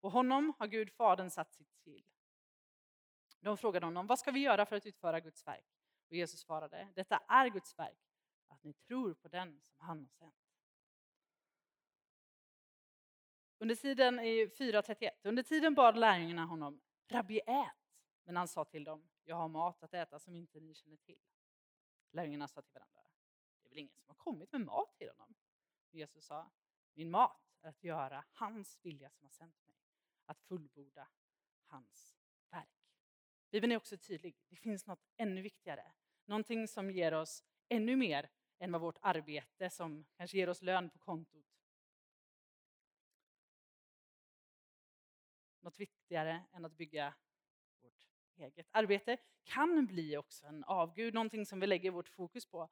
Och 0.00 0.10
honom 0.10 0.54
har 0.58 0.66
Gud 0.66 0.92
Fadern 0.92 1.30
satt 1.30 1.52
sitt 1.52 1.72
sigill. 1.72 2.04
De 3.40 3.56
frågade 3.56 3.86
honom, 3.86 4.06
vad 4.06 4.18
ska 4.18 4.30
vi 4.30 4.40
göra 4.40 4.66
för 4.66 4.76
att 4.76 4.86
utföra 4.86 5.20
Guds 5.20 5.46
verk? 5.46 5.64
Och 6.08 6.16
Jesus 6.16 6.40
svarade, 6.40 6.88
detta 6.94 7.18
är 7.28 7.48
Guds 7.48 7.78
verk, 7.78 7.98
att 8.48 8.64
ni 8.64 8.72
tror 8.72 9.14
på 9.14 9.28
den 9.28 9.60
som 9.62 9.76
han 9.78 9.98
har 9.98 10.08
sänt. 10.08 10.34
Under 13.58 13.74
tiden 13.74 14.20
i 14.20 14.46
4.31, 14.46 15.10
under 15.22 15.42
tiden 15.42 15.74
bad 15.74 15.96
lärjungarna 15.96 16.44
honom, 16.44 16.80
Rabbi 17.08 17.38
ät. 17.38 17.72
Men 18.24 18.36
han 18.36 18.48
sa 18.48 18.64
till 18.64 18.84
dem, 18.84 19.08
jag 19.24 19.36
har 19.36 19.48
mat 19.48 19.82
att 19.82 19.94
äta 19.94 20.18
som 20.18 20.36
inte 20.36 20.60
ni 20.60 20.74
känner 20.74 20.96
till. 20.96 21.18
Lärjungarna 22.10 22.48
sa 22.48 22.62
till 22.62 22.74
varandra, 22.74 23.02
det 23.62 23.66
är 23.66 23.70
väl 23.70 23.78
ingen 23.78 23.94
som 23.94 24.08
har 24.08 24.14
kommit 24.14 24.52
med 24.52 24.60
mat 24.60 24.96
till 24.96 25.08
honom? 25.08 25.34
Och 25.88 25.94
Jesus 25.94 26.24
sa, 26.24 26.50
min 26.94 27.10
mat 27.10 27.56
är 27.60 27.68
att 27.68 27.84
göra 27.84 28.24
hans 28.32 28.78
vilja 28.82 29.10
som 29.10 29.24
har 29.24 29.30
sänt 29.30 29.66
mig, 29.66 29.76
att 30.24 30.40
fullborda 30.40 31.08
hans 31.64 32.16
verk. 32.50 32.68
Bibeln 33.50 33.72
är 33.72 33.76
också 33.76 33.98
tydlig, 33.98 34.36
det 34.48 34.56
finns 34.56 34.86
något 34.86 35.08
ännu 35.16 35.42
viktigare. 35.42 35.92
Någonting 36.24 36.68
som 36.68 36.90
ger 36.90 37.14
oss 37.14 37.44
ännu 37.68 37.96
mer 37.96 38.30
än 38.58 38.72
vad 38.72 38.80
vårt 38.80 38.98
arbete 39.00 39.70
som 39.70 40.04
kanske 40.16 40.36
ger 40.36 40.48
oss 40.48 40.62
lön 40.62 40.90
på 40.90 40.98
kontot. 40.98 41.46
Något 45.60 45.80
viktigare 45.80 46.44
än 46.52 46.64
att 46.64 46.72
bygga 46.72 47.14
eget 48.40 48.66
arbete 48.70 49.16
kan 49.44 49.86
bli 49.86 50.16
också 50.16 50.46
en 50.46 50.64
avgud, 50.64 51.14
någonting 51.14 51.46
som 51.46 51.60
vi 51.60 51.66
lägger 51.66 51.90
vårt 51.90 52.08
fokus 52.08 52.46
på 52.46 52.68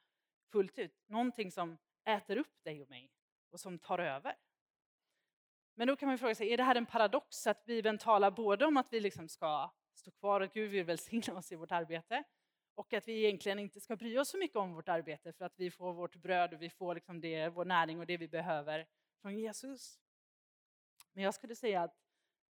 fullt 0.52 0.78
ut. 0.78 1.02
Någonting 1.06 1.52
som 1.52 1.78
äter 2.04 2.36
upp 2.36 2.64
dig 2.64 2.82
och 2.82 2.90
mig 2.90 3.10
och 3.50 3.60
som 3.60 3.78
tar 3.78 3.98
över. 3.98 4.36
Men 5.74 5.88
då 5.88 5.96
kan 5.96 6.08
man 6.08 6.18
fråga 6.18 6.34
sig, 6.34 6.52
är 6.52 6.56
det 6.56 6.62
här 6.62 6.74
en 6.74 6.86
paradox 6.86 7.46
att 7.46 7.64
Bibeln 7.64 7.98
talar 7.98 8.30
både 8.30 8.66
om 8.66 8.76
att 8.76 8.92
vi 8.92 9.00
liksom 9.00 9.28
ska 9.28 9.70
stå 9.94 10.10
kvar 10.10 10.40
och 10.40 10.46
att 10.46 10.54
Gud 10.54 10.70
vill 10.70 10.84
välsigna 10.84 11.38
oss 11.38 11.52
i 11.52 11.56
vårt 11.56 11.72
arbete 11.72 12.24
och 12.74 12.92
att 12.92 13.08
vi 13.08 13.24
egentligen 13.24 13.58
inte 13.58 13.80
ska 13.80 13.96
bry 13.96 14.18
oss 14.18 14.28
så 14.28 14.38
mycket 14.38 14.56
om 14.56 14.74
vårt 14.74 14.88
arbete 14.88 15.32
för 15.32 15.44
att 15.44 15.54
vi 15.56 15.70
får 15.70 15.92
vårt 15.92 16.16
bröd 16.16 16.54
och 16.54 16.62
vi 16.62 16.70
får 16.70 16.94
liksom 16.94 17.20
det, 17.20 17.48
vår 17.48 17.64
näring 17.64 18.00
och 18.00 18.06
det 18.06 18.16
vi 18.16 18.28
behöver 18.28 18.86
från 19.22 19.38
Jesus. 19.38 20.00
Men 21.12 21.24
jag 21.24 21.34
skulle 21.34 21.56
säga 21.56 21.82
att 21.82 21.94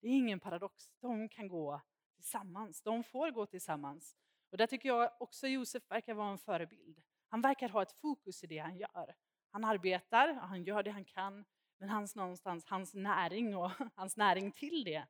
det 0.00 0.09
är 0.09 0.12
ingen 0.12 0.40
paradox, 0.40 0.90
de 1.00 1.28
kan 1.28 1.48
gå 1.48 1.81
tillsammans, 2.18 2.83
de 2.83 3.04
får 3.04 3.31
gå 3.31 3.46
tillsammans. 3.46 4.16
Och 4.50 4.59
där 4.59 4.66
tycker 4.66 4.88
jag 4.88 5.12
också 5.20 5.48
Josef 5.48 5.90
verkar 5.90 6.14
vara 6.14 6.31
en 6.31 6.38
förebild. 6.38 7.02
Han 7.28 7.40
verkar 7.40 7.68
ha 7.68 7.83
ett 7.83 7.92
fokus 7.92 8.44
i 8.44 8.46
det 8.46 8.59
han 8.59 8.76
gör. 8.76 9.14
Han 9.50 9.64
arbetar, 9.64 10.35
han 10.35 10.64
gör 10.64 10.83
det 10.83 10.90
han 10.90 11.04
kan, 11.04 11.44
men 11.78 11.88
hans, 11.88 12.16
någonstans, 12.16 12.64
hans 12.66 12.94
näring 12.94 13.57
och 13.57 13.70
hans 13.94 14.16
näring 14.16 14.52
till 14.52 14.85
det 14.85 15.07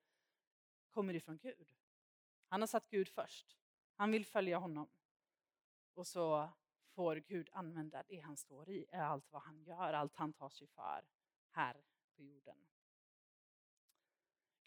kommer 0.90 1.14
ifrån 1.14 1.38
Gud. 1.38 1.72
Han 2.48 2.62
har 2.62 2.66
satt 2.66 2.88
Gud 2.88 3.08
först. 3.08 3.56
Han 3.96 4.10
vill 4.10 4.26
följa 4.26 4.58
honom. 4.58 4.88
Och 5.94 6.06
så 6.06 6.48
får 6.94 7.16
Gud 7.16 7.48
använda 7.52 8.02
det 8.08 8.20
han 8.20 8.36
står 8.36 8.70
i, 8.70 8.86
allt 8.92 9.32
vad 9.32 9.42
han 9.42 9.62
gör, 9.62 9.92
allt 9.92 10.16
han 10.16 10.32
tar 10.32 10.48
sig 10.48 10.66
för 10.66 11.04
här 11.50 11.84
på 12.16 12.22
jorden. 12.22 12.66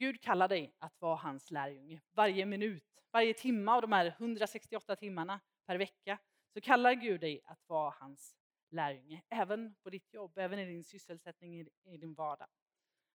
Gud 0.01 0.21
kallar 0.21 0.47
dig 0.47 0.75
att 0.79 1.01
vara 1.01 1.15
hans 1.15 1.51
lärjunge. 1.51 2.01
Varje 2.11 2.45
minut, 2.45 2.83
varje 3.11 3.33
timme 3.33 3.71
av 3.71 3.81
de 3.81 3.91
här 3.91 4.05
168 4.05 4.95
timmarna 4.95 5.39
per 5.65 5.77
vecka 5.77 6.17
så 6.53 6.61
kallar 6.61 6.93
Gud 6.93 7.21
dig 7.21 7.41
att 7.45 7.69
vara 7.69 7.93
hans 7.99 8.35
lärjunge. 8.69 9.23
Även 9.29 9.75
på 9.83 9.89
ditt 9.89 10.13
jobb, 10.13 10.37
även 10.37 10.59
i 10.59 10.65
din 10.65 10.83
sysselsättning, 10.83 11.67
i 11.83 11.97
din 11.97 12.13
vardag. 12.13 12.47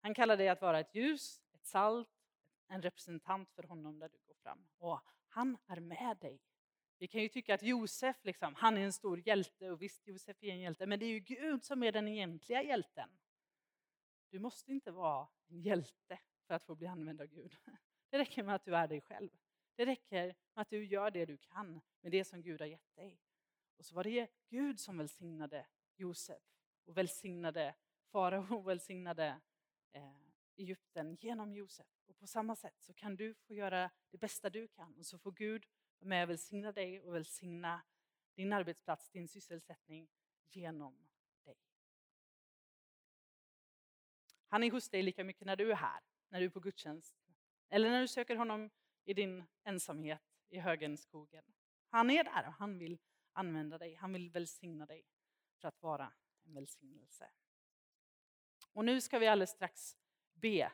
Han 0.01 0.13
kallar 0.13 0.37
dig 0.37 0.49
att 0.49 0.61
vara 0.61 0.79
ett 0.79 0.95
ljus, 0.95 1.41
ett 1.53 1.65
salt, 1.65 2.09
en 2.67 2.81
representant 2.81 3.51
för 3.51 3.63
honom 3.63 3.99
där 3.99 4.09
du 4.09 4.17
går 4.27 4.35
fram. 4.43 4.67
Och 4.77 5.01
han 5.27 5.57
är 5.67 5.79
med 5.79 6.17
dig. 6.17 6.39
Vi 6.97 7.07
kan 7.07 7.21
ju 7.21 7.29
tycka 7.29 7.53
att 7.53 7.63
Josef, 7.63 8.15
liksom, 8.23 8.55
han 8.55 8.77
är 8.77 8.81
en 8.81 8.93
stor 8.93 9.27
hjälte 9.27 9.69
och 9.69 9.81
visst 9.81 10.07
Josef 10.07 10.37
är 10.43 10.51
en 10.51 10.59
hjälte, 10.59 10.85
men 10.85 10.99
det 10.99 11.05
är 11.05 11.11
ju 11.11 11.19
Gud 11.19 11.63
som 11.63 11.83
är 11.83 11.91
den 11.91 12.07
egentliga 12.07 12.63
hjälten. 12.63 13.09
Du 14.29 14.39
måste 14.39 14.71
inte 14.71 14.91
vara 14.91 15.27
en 15.47 15.61
hjälte 15.61 16.19
för 16.47 16.53
att 16.53 16.63
få 16.63 16.75
bli 16.75 16.87
använd 16.87 17.21
av 17.21 17.27
Gud. 17.27 17.55
Det 18.09 18.17
räcker 18.17 18.43
med 18.43 18.55
att 18.55 18.65
du 18.65 18.75
är 18.75 18.87
dig 18.87 19.01
själv. 19.01 19.29
Det 19.75 19.85
räcker 19.85 20.25
med 20.25 20.61
att 20.61 20.69
du 20.69 20.85
gör 20.85 21.11
det 21.11 21.25
du 21.25 21.37
kan 21.37 21.81
med 22.01 22.11
det 22.11 22.25
som 22.25 22.41
Gud 22.41 22.61
har 22.61 22.67
gett 22.67 22.95
dig. 22.95 23.19
Och 23.77 23.85
så 23.85 23.95
var 23.95 24.03
det 24.03 24.27
Gud 24.49 24.79
som 24.79 24.97
välsignade 24.97 25.67
Josef 25.95 26.43
och 26.85 26.97
välsignade 26.97 27.75
farao 28.11 28.55
och 28.55 28.67
välsignade 28.67 29.41
eh, 29.91 30.25
Egypten 30.55 31.17
genom 31.21 31.55
Josef. 31.55 31.87
Och 32.05 32.17
på 32.17 32.27
samma 32.27 32.55
sätt 32.55 32.75
så 32.79 32.93
kan 32.93 33.15
du 33.15 33.33
få 33.33 33.53
göra 33.53 33.91
det 34.09 34.17
bästa 34.17 34.49
du 34.49 34.67
kan 34.67 34.97
och 34.97 35.05
så 35.05 35.19
får 35.19 35.31
Gud 35.31 35.65
vara 35.99 36.07
med 36.07 36.23
och 36.23 36.29
välsigna 36.29 36.71
dig 36.71 37.01
och 37.01 37.15
välsigna 37.15 37.81
din 38.35 38.53
arbetsplats, 38.53 39.09
din 39.09 39.27
sysselsättning 39.27 40.09
genom 40.49 41.07
dig. 41.43 41.57
Han 44.47 44.63
är 44.63 44.71
hos 44.71 44.89
dig 44.89 45.03
lika 45.03 45.23
mycket 45.23 45.45
när 45.45 45.55
du 45.55 45.71
är 45.71 45.75
här, 45.75 46.03
när 46.29 46.39
du 46.39 46.45
är 46.45 46.49
på 46.49 46.59
gudstjänst 46.59 47.15
eller 47.69 47.89
när 47.89 48.01
du 48.01 48.07
söker 48.07 48.35
honom 48.35 48.69
i 49.05 49.13
din 49.13 49.43
ensamhet 49.63 50.21
i 50.49 50.59
högenskogen. 50.59 51.43
Han 51.89 52.09
är 52.09 52.23
där 52.23 52.47
och 52.47 52.53
han 52.53 52.77
vill 52.77 52.99
använda 53.33 53.77
dig, 53.77 53.95
han 53.95 54.13
vill 54.13 54.29
välsigna 54.29 54.85
dig 54.85 55.05
för 55.61 55.67
att 55.67 55.81
vara 55.81 56.13
en 56.43 56.53
välsignelse. 56.53 57.29
Och 58.71 58.85
nu 58.85 59.01
ska 59.01 59.19
vi 59.19 59.27
alldeles 59.27 59.49
strax 59.49 59.97
be. 60.33 60.71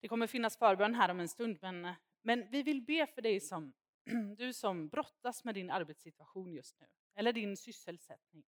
Det 0.00 0.08
kommer 0.08 0.26
finnas 0.26 0.56
förbön 0.56 0.94
här 0.94 1.08
om 1.08 1.20
en 1.20 1.28
stund, 1.28 1.58
men, 1.62 1.94
men 2.22 2.50
vi 2.50 2.62
vill 2.62 2.82
be 2.82 3.06
för 3.06 3.22
dig 3.22 3.40
som, 3.40 3.72
du 4.36 4.52
som 4.52 4.88
brottas 4.88 5.44
med 5.44 5.54
din 5.54 5.70
arbetssituation 5.70 6.52
just 6.52 6.80
nu, 6.80 6.86
eller 7.14 7.32
din 7.32 7.56
sysselsättning. 7.56 8.44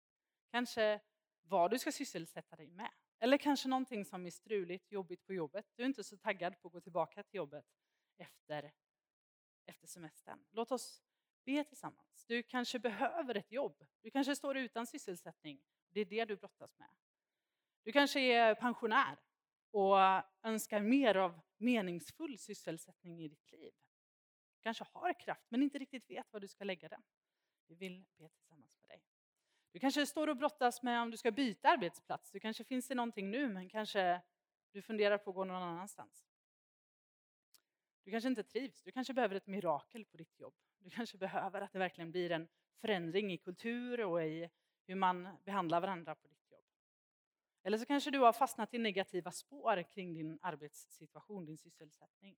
Kanske 0.52 1.02
vad 1.42 1.72
du 1.72 1.80
ska 1.80 1.92
sysselsätta 1.92 2.56
dig 2.56 2.68
med. 2.68 2.92
Eller 3.26 3.38
kanske 3.38 3.68
någonting 3.68 4.06
som 4.06 4.26
är 4.26 4.32
struligt, 4.32 4.92
jobbigt 4.92 5.26
på 5.26 5.34
jobbet. 5.34 5.66
Du 5.76 5.84
är 5.84 5.88
inte 5.88 6.04
så 6.04 6.18
taggad 6.18 6.62
på 6.62 6.68
att 6.68 6.74
gå 6.74 6.82
tillbaka 6.82 7.24
till 7.24 7.38
jobbet 7.38 7.66
efter, 8.18 8.74
efter 9.66 9.88
semestern. 9.88 10.46
Låt 10.52 10.72
oss 10.72 11.04
be 11.46 11.64
tillsammans. 11.64 12.26
Du 12.26 12.44
kanske 12.44 12.80
behöver 12.80 13.36
ett 13.36 13.52
jobb. 13.52 13.86
Du 14.02 14.12
kanske 14.12 14.36
står 14.36 14.58
utan 14.58 14.88
sysselsättning. 14.88 15.62
Det 15.90 16.02
är 16.02 16.06
det 16.06 16.26
du 16.26 16.36
brottas 16.36 16.78
med. 16.78 16.90
Du 17.84 17.92
kanske 17.92 18.20
är 18.20 18.56
pensionär 18.56 19.18
och 19.72 19.98
önskar 20.44 20.82
mer 20.82 21.16
av 21.16 21.40
meningsfull 21.58 22.38
sysselsättning 22.38 23.22
i 23.22 23.28
ditt 23.28 23.52
liv. 23.52 23.74
Du 24.56 24.62
kanske 24.62 24.86
har 24.92 25.20
kraft 25.20 25.46
men 25.50 25.64
inte 25.64 25.78
riktigt 25.78 26.10
vet 26.10 26.34
var 26.34 26.40
du 26.40 26.48
ska 26.48 26.64
lägga 26.64 26.90
den. 26.90 27.04
Vi 27.68 27.76
vill 27.76 28.06
be 28.18 28.30
tillsammans 28.30 28.82
med 28.82 28.90
dig. 28.90 29.02
Du 29.76 29.80
kanske 29.80 30.06
står 30.06 30.28
och 30.28 30.38
brottas 30.38 30.84
med 30.84 31.02
om 31.02 31.12
du 31.12 31.18
ska 31.18 31.32
byta 31.32 31.70
arbetsplats. 31.70 32.32
Du 32.32 32.40
kanske 32.40 32.64
finns 32.64 32.92
i 32.92 32.96
någonting 32.96 33.32
nu 33.32 33.50
men 33.50 33.70
kanske 33.70 34.22
du 34.72 34.82
funderar 34.82 35.18
på 35.18 35.30
att 35.30 35.36
gå 35.36 35.44
någon 35.44 35.64
annanstans. 35.64 36.26
Du 38.04 38.12
kanske 38.12 38.30
inte 38.30 38.44
trivs. 38.44 38.82
Du 38.84 38.92
kanske 38.92 39.14
behöver 39.14 39.36
ett 39.36 39.48
mirakel 39.48 40.06
på 40.06 40.18
ditt 40.18 40.40
jobb. 40.40 40.54
Du 40.80 40.90
kanske 40.90 41.18
behöver 41.28 41.62
att 41.62 41.74
det 41.74 41.80
verkligen 41.80 42.12
blir 42.12 42.32
en 42.32 42.48
förändring 42.82 43.34
i 43.34 43.38
kultur 43.38 44.02
och 44.02 44.24
i 44.24 44.50
hur 44.88 44.96
man 44.96 45.28
behandlar 45.44 45.82
varandra 45.82 46.16
på 46.16 46.28
ditt 46.28 46.52
jobb. 46.52 46.66
Eller 47.64 47.78
så 47.78 47.86
kanske 47.86 48.12
du 48.12 48.20
har 48.20 48.34
fastnat 48.34 48.74
i 48.74 48.78
negativa 48.78 49.32
spår 49.32 49.84
kring 49.84 50.14
din 50.14 50.40
arbetssituation, 50.42 51.46
din 51.46 51.58
sysselsättning. 51.58 52.36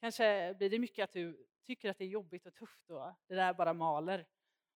Kanske 0.00 0.54
blir 0.58 0.70
det 0.70 0.78
mycket 0.78 1.04
att 1.04 1.12
du 1.12 1.46
tycker 1.62 1.90
att 1.90 1.98
det 1.98 2.04
är 2.04 2.08
jobbigt 2.08 2.46
och 2.46 2.54
tufft 2.54 2.90
och 2.90 3.12
det 3.26 3.34
där 3.34 3.54
bara 3.54 3.74
maler 3.74 4.26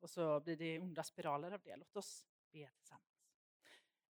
och 0.04 0.10
så 0.10 0.40
blir 0.40 0.56
det 0.56 0.78
onda 0.78 1.02
spiraler 1.02 1.52
av 1.52 1.60
det. 1.64 1.76
Låt 1.76 1.96
oss 1.96 2.26
be 2.52 2.70
tillsammans. 2.76 3.04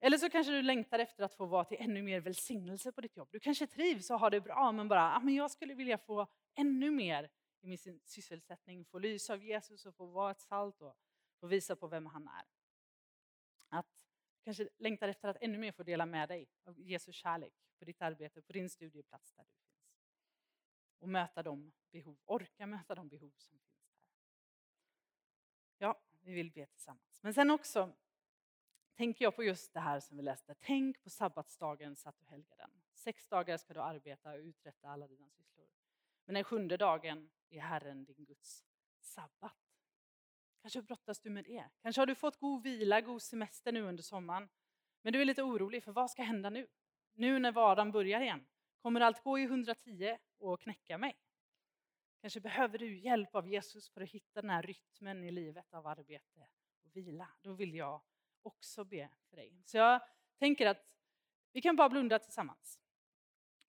Eller 0.00 0.18
så 0.18 0.30
kanske 0.30 0.52
du 0.52 0.62
längtar 0.62 0.98
efter 0.98 1.24
att 1.24 1.34
få 1.34 1.46
vara 1.46 1.64
till 1.64 1.76
ännu 1.80 2.02
mer 2.02 2.20
välsignelse 2.20 2.92
på 2.92 3.00
ditt 3.00 3.16
jobb. 3.16 3.28
Du 3.32 3.40
kanske 3.40 3.66
trivs 3.66 4.10
och 4.10 4.20
har 4.20 4.30
det 4.30 4.40
bra 4.40 4.72
men 4.72 4.88
bara, 4.88 5.16
ah, 5.16 5.20
men 5.20 5.34
jag 5.34 5.50
skulle 5.50 5.74
vilja 5.74 5.98
få 5.98 6.26
ännu 6.54 6.90
mer 6.90 7.30
i 7.60 7.66
min 7.66 7.78
sysselsättning, 8.04 8.84
få 8.84 8.98
lysa 8.98 9.32
av 9.32 9.44
Jesus 9.44 9.86
och 9.86 9.94
få 9.94 10.06
vara 10.06 10.30
ett 10.30 10.40
salt 10.40 10.82
och 10.82 10.96
få 11.40 11.46
visa 11.46 11.76
på 11.76 11.88
vem 11.88 12.06
han 12.06 12.28
är. 12.28 12.44
Att 13.68 13.86
kanske 14.44 14.68
längtar 14.78 15.08
efter 15.08 15.28
att 15.28 15.36
ännu 15.40 15.58
mer 15.58 15.72
få 15.72 15.82
dela 15.82 16.06
med 16.06 16.28
dig 16.28 16.48
av 16.64 16.80
Jesu 16.80 17.12
kärlek 17.12 17.54
på 17.78 17.84
ditt 17.84 18.02
arbete, 18.02 18.42
på 18.42 18.52
din 18.52 18.70
studieplats 18.70 19.32
där 19.32 19.44
du 19.44 19.50
finns. 19.50 19.88
Och 20.98 21.08
möta 21.08 21.42
de 21.42 21.72
behov, 21.90 22.18
orka 22.24 22.66
möta 22.66 22.94
de 22.94 23.08
behov 23.08 23.32
som 23.36 23.58
finns 23.58 23.73
vi 26.24 26.34
vill 26.34 26.50
be 26.50 26.66
tillsammans. 26.66 27.22
Men 27.22 27.34
sen 27.34 27.50
också 27.50 27.92
tänker 28.96 29.24
jag 29.24 29.36
på 29.36 29.44
just 29.44 29.72
det 29.72 29.80
här 29.80 30.00
som 30.00 30.16
vi 30.16 30.22
läste. 30.22 30.54
Tänk 30.60 31.02
på 31.02 31.10
sabbatsdagen 31.10 31.96
så 31.96 32.08
att 32.08 32.18
du 32.18 32.24
helgar 32.24 32.56
den. 32.56 32.70
Sex 32.92 33.28
dagar 33.28 33.56
ska 33.56 33.74
du 33.74 33.80
arbeta 33.80 34.32
och 34.32 34.38
uträtta 34.38 34.88
alla 34.88 35.06
dina 35.06 35.28
sysslor. 35.28 35.66
Men 36.24 36.34
den 36.34 36.44
sjunde 36.44 36.76
dagen 36.76 37.30
är 37.50 37.60
Herren 37.60 38.04
din 38.04 38.24
Guds 38.24 38.64
sabbat. 39.00 39.56
Kanske 40.62 40.82
brottas 40.82 41.20
du 41.20 41.30
med 41.30 41.44
det. 41.44 41.64
Kanske 41.82 42.00
har 42.00 42.06
du 42.06 42.14
fått 42.14 42.36
god 42.36 42.62
vila, 42.62 43.00
god 43.00 43.22
semester 43.22 43.72
nu 43.72 43.82
under 43.82 44.02
sommaren. 44.02 44.48
Men 45.02 45.12
du 45.12 45.20
är 45.20 45.24
lite 45.24 45.42
orolig 45.42 45.84
för 45.84 45.92
vad 45.92 46.10
ska 46.10 46.22
hända 46.22 46.50
nu? 46.50 46.66
Nu 47.12 47.38
när 47.38 47.52
vardagen 47.52 47.92
börjar 47.92 48.20
igen. 48.20 48.46
Kommer 48.82 49.00
allt 49.00 49.22
gå 49.22 49.38
i 49.38 49.42
110 49.42 50.18
och 50.38 50.60
knäcka 50.60 50.98
mig? 50.98 51.16
Kanske 52.24 52.40
behöver 52.40 52.78
du 52.78 52.98
hjälp 52.98 53.34
av 53.34 53.48
Jesus 53.48 53.90
för 53.90 54.00
att 54.00 54.10
hitta 54.10 54.40
den 54.40 54.50
här 54.50 54.62
rytmen 54.62 55.24
i 55.24 55.30
livet 55.30 55.74
av 55.74 55.86
arbete 55.86 56.46
och 56.84 56.96
vila. 56.96 57.28
Då 57.42 57.52
vill 57.52 57.74
jag 57.74 58.02
också 58.42 58.84
be 58.84 59.08
för 59.28 59.36
dig. 59.36 59.62
Så 59.64 59.76
jag 59.76 60.00
tänker 60.38 60.66
att 60.66 60.94
vi 61.52 61.62
kan 61.62 61.76
bara 61.76 61.88
blunda 61.88 62.18
tillsammans. 62.18 62.80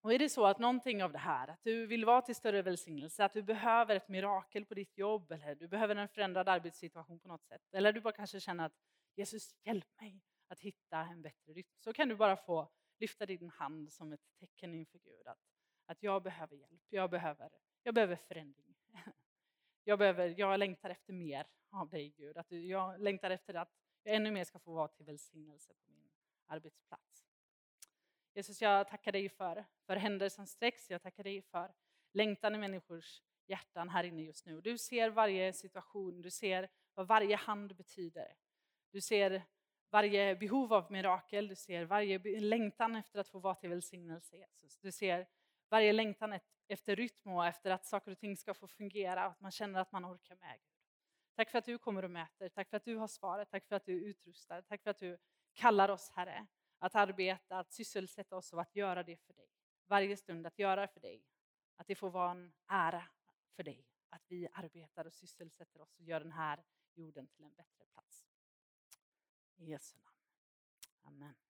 Och 0.02 0.14
är 0.14 0.20
det 0.20 0.30
så 0.30 0.46
att 0.46 0.60
någonting 0.60 1.04
av 1.04 1.12
det 1.12 1.18
här, 1.18 1.48
att 1.48 1.64
du 1.64 1.86
vill 1.86 2.06
vara 2.06 2.22
till 2.22 2.36
större 2.36 2.62
välsignelse, 2.62 3.26
att 3.26 3.34
du 3.34 3.44
behöver 3.44 3.96
ett 3.96 4.10
mirakel 4.10 4.66
på 4.66 4.74
ditt 4.74 4.98
jobb 4.98 5.32
eller 5.32 5.56
du 5.56 5.68
behöver 5.68 5.96
en 5.96 6.10
förändrad 6.10 6.50
arbetssituation 6.50 7.20
på 7.20 7.28
något 7.28 7.46
sätt. 7.46 7.74
Eller 7.74 7.94
du 7.94 8.02
bara 8.02 8.14
kanske 8.14 8.40
känner 8.40 8.66
att 8.66 8.78
Jesus, 9.16 9.56
hjälp 9.64 10.00
mig 10.02 10.22
att 10.48 10.60
hitta 10.60 11.00
en 11.00 11.22
bättre 11.22 11.54
rytm. 11.54 11.74
Så 11.80 11.94
kan 11.94 12.10
du 12.10 12.16
bara 12.16 12.38
få 12.38 12.72
lyfta 13.00 13.26
din 13.26 13.50
hand 13.50 13.92
som 13.92 14.14
ett 14.14 14.38
tecken 14.40 14.74
inför 14.74 15.00
Gud. 15.00 15.28
Att, 15.28 15.40
att 15.86 16.04
jag 16.04 16.24
behöver 16.24 16.56
hjälp, 16.56 16.82
jag 16.90 17.10
behöver, 17.10 17.50
jag 17.86 17.94
behöver 17.94 18.16
förändring. 18.16 18.76
Jag, 19.84 20.00
behöver, 20.00 20.36
jag 20.38 20.60
längtar 20.60 20.90
efter 20.90 21.14
mer 21.14 21.48
av 21.70 21.90
dig 21.90 22.14
Gud. 22.18 22.38
Att 22.38 22.52
jag 22.52 23.00
längtar 23.00 23.30
efter 23.30 23.54
att 23.54 23.72
jag 24.04 24.16
ännu 24.16 24.32
mer 24.32 24.44
ska 24.44 24.60
få 24.60 24.74
vara 24.74 24.88
till 24.88 25.06
välsignelse 25.06 25.74
på 25.74 25.92
min 25.92 26.10
arbetsplats. 26.46 27.26
Jesus, 28.34 28.62
jag 28.62 28.88
tackar 28.88 29.12
dig 29.12 29.30
för, 29.30 29.66
för 29.86 29.96
händer 29.96 30.30
som 30.30 30.48
sträcks. 30.48 30.90
Jag 30.90 31.02
tackar 31.02 31.24
dig 31.24 31.42
för 31.42 31.74
längtan 32.14 32.56
i 32.56 32.58
människors 32.58 33.22
hjärtan 33.48 33.90
här 33.90 34.04
inne 34.04 34.22
just 34.22 34.46
nu. 34.46 34.62
Du 34.62 34.78
ser 34.78 35.10
varje 35.10 35.54
situation, 35.54 36.22
du 36.22 36.32
ser 36.32 36.70
vad 36.94 37.08
varje 37.08 37.36
hand 37.36 37.76
betyder. 37.76 38.36
Du 38.92 39.02
ser 39.02 39.44
varje 39.90 40.36
behov 40.36 40.74
av 40.74 40.92
mirakel, 40.92 41.48
du 41.48 41.56
ser 41.56 41.86
varje 41.86 42.40
längtan 42.40 42.96
efter 42.96 43.20
att 43.20 43.28
få 43.28 43.40
vara 43.40 43.56
till 43.56 43.70
välsignelse 43.70 44.38
Jesus. 44.38 44.78
Du 44.78 44.92
ser 44.92 45.28
varje 45.70 45.94
längtan 45.94 46.40
efter 46.68 46.96
rytm 46.96 47.32
och 47.32 47.46
efter 47.46 47.72
att 47.72 47.86
saker 47.86 48.12
och 48.12 48.20
ting 48.20 48.38
ska 48.38 48.54
få 48.54 48.68
fungera 48.68 49.26
att 49.26 49.42
man 49.42 49.52
känner 49.52 49.80
att 49.80 49.92
man 49.92 50.06
orkar 50.06 50.36
med. 50.36 50.60
Tack 51.36 51.52
för 51.52 51.58
att 51.58 51.66
du 51.66 51.78
kommer 51.78 52.04
och 52.04 52.12
mäter, 52.12 52.50
tack 52.50 52.70
för 52.70 52.78
att 52.78 52.86
du 52.86 52.96
har 52.96 53.08
svaret, 53.08 53.50
tack 53.52 53.66
för 53.68 53.76
att 53.76 53.86
du 53.86 53.94
utrustar, 53.94 54.62
tack 54.62 54.84
för 54.84 54.90
att 54.90 55.00
du 55.00 55.18
kallar 55.54 55.90
oss 55.90 56.12
Herre 56.16 56.48
att 56.80 56.96
arbeta, 56.96 57.60
att 57.60 57.74
sysselsätta 57.74 58.36
oss 58.36 58.54
och 58.54 58.62
att 58.62 58.76
göra 58.76 59.04
det 59.04 59.18
för 59.18 59.34
dig. 59.34 59.50
Varje 59.88 60.18
stund 60.18 60.48
att 60.48 60.60
göra 60.60 60.88
för 60.88 61.00
dig. 61.00 61.24
Att 61.76 61.88
det 61.88 61.96
får 61.96 62.10
vara 62.10 62.32
en 62.32 62.54
ära 62.68 63.04
för 63.56 63.64
dig. 63.64 63.86
Att 64.10 64.24
vi 64.28 64.48
arbetar 64.54 65.06
och 65.06 65.14
sysselsätter 65.14 65.82
oss 65.82 65.96
och 65.96 66.04
gör 66.04 66.20
den 66.20 66.32
här 66.32 66.64
jorden 66.94 67.28
till 67.28 67.44
en 67.44 67.54
bättre 67.54 67.86
plats. 67.92 68.28
I 69.56 69.66
Jesu 69.66 69.98
namn. 69.98 70.18
Amen. 71.04 71.45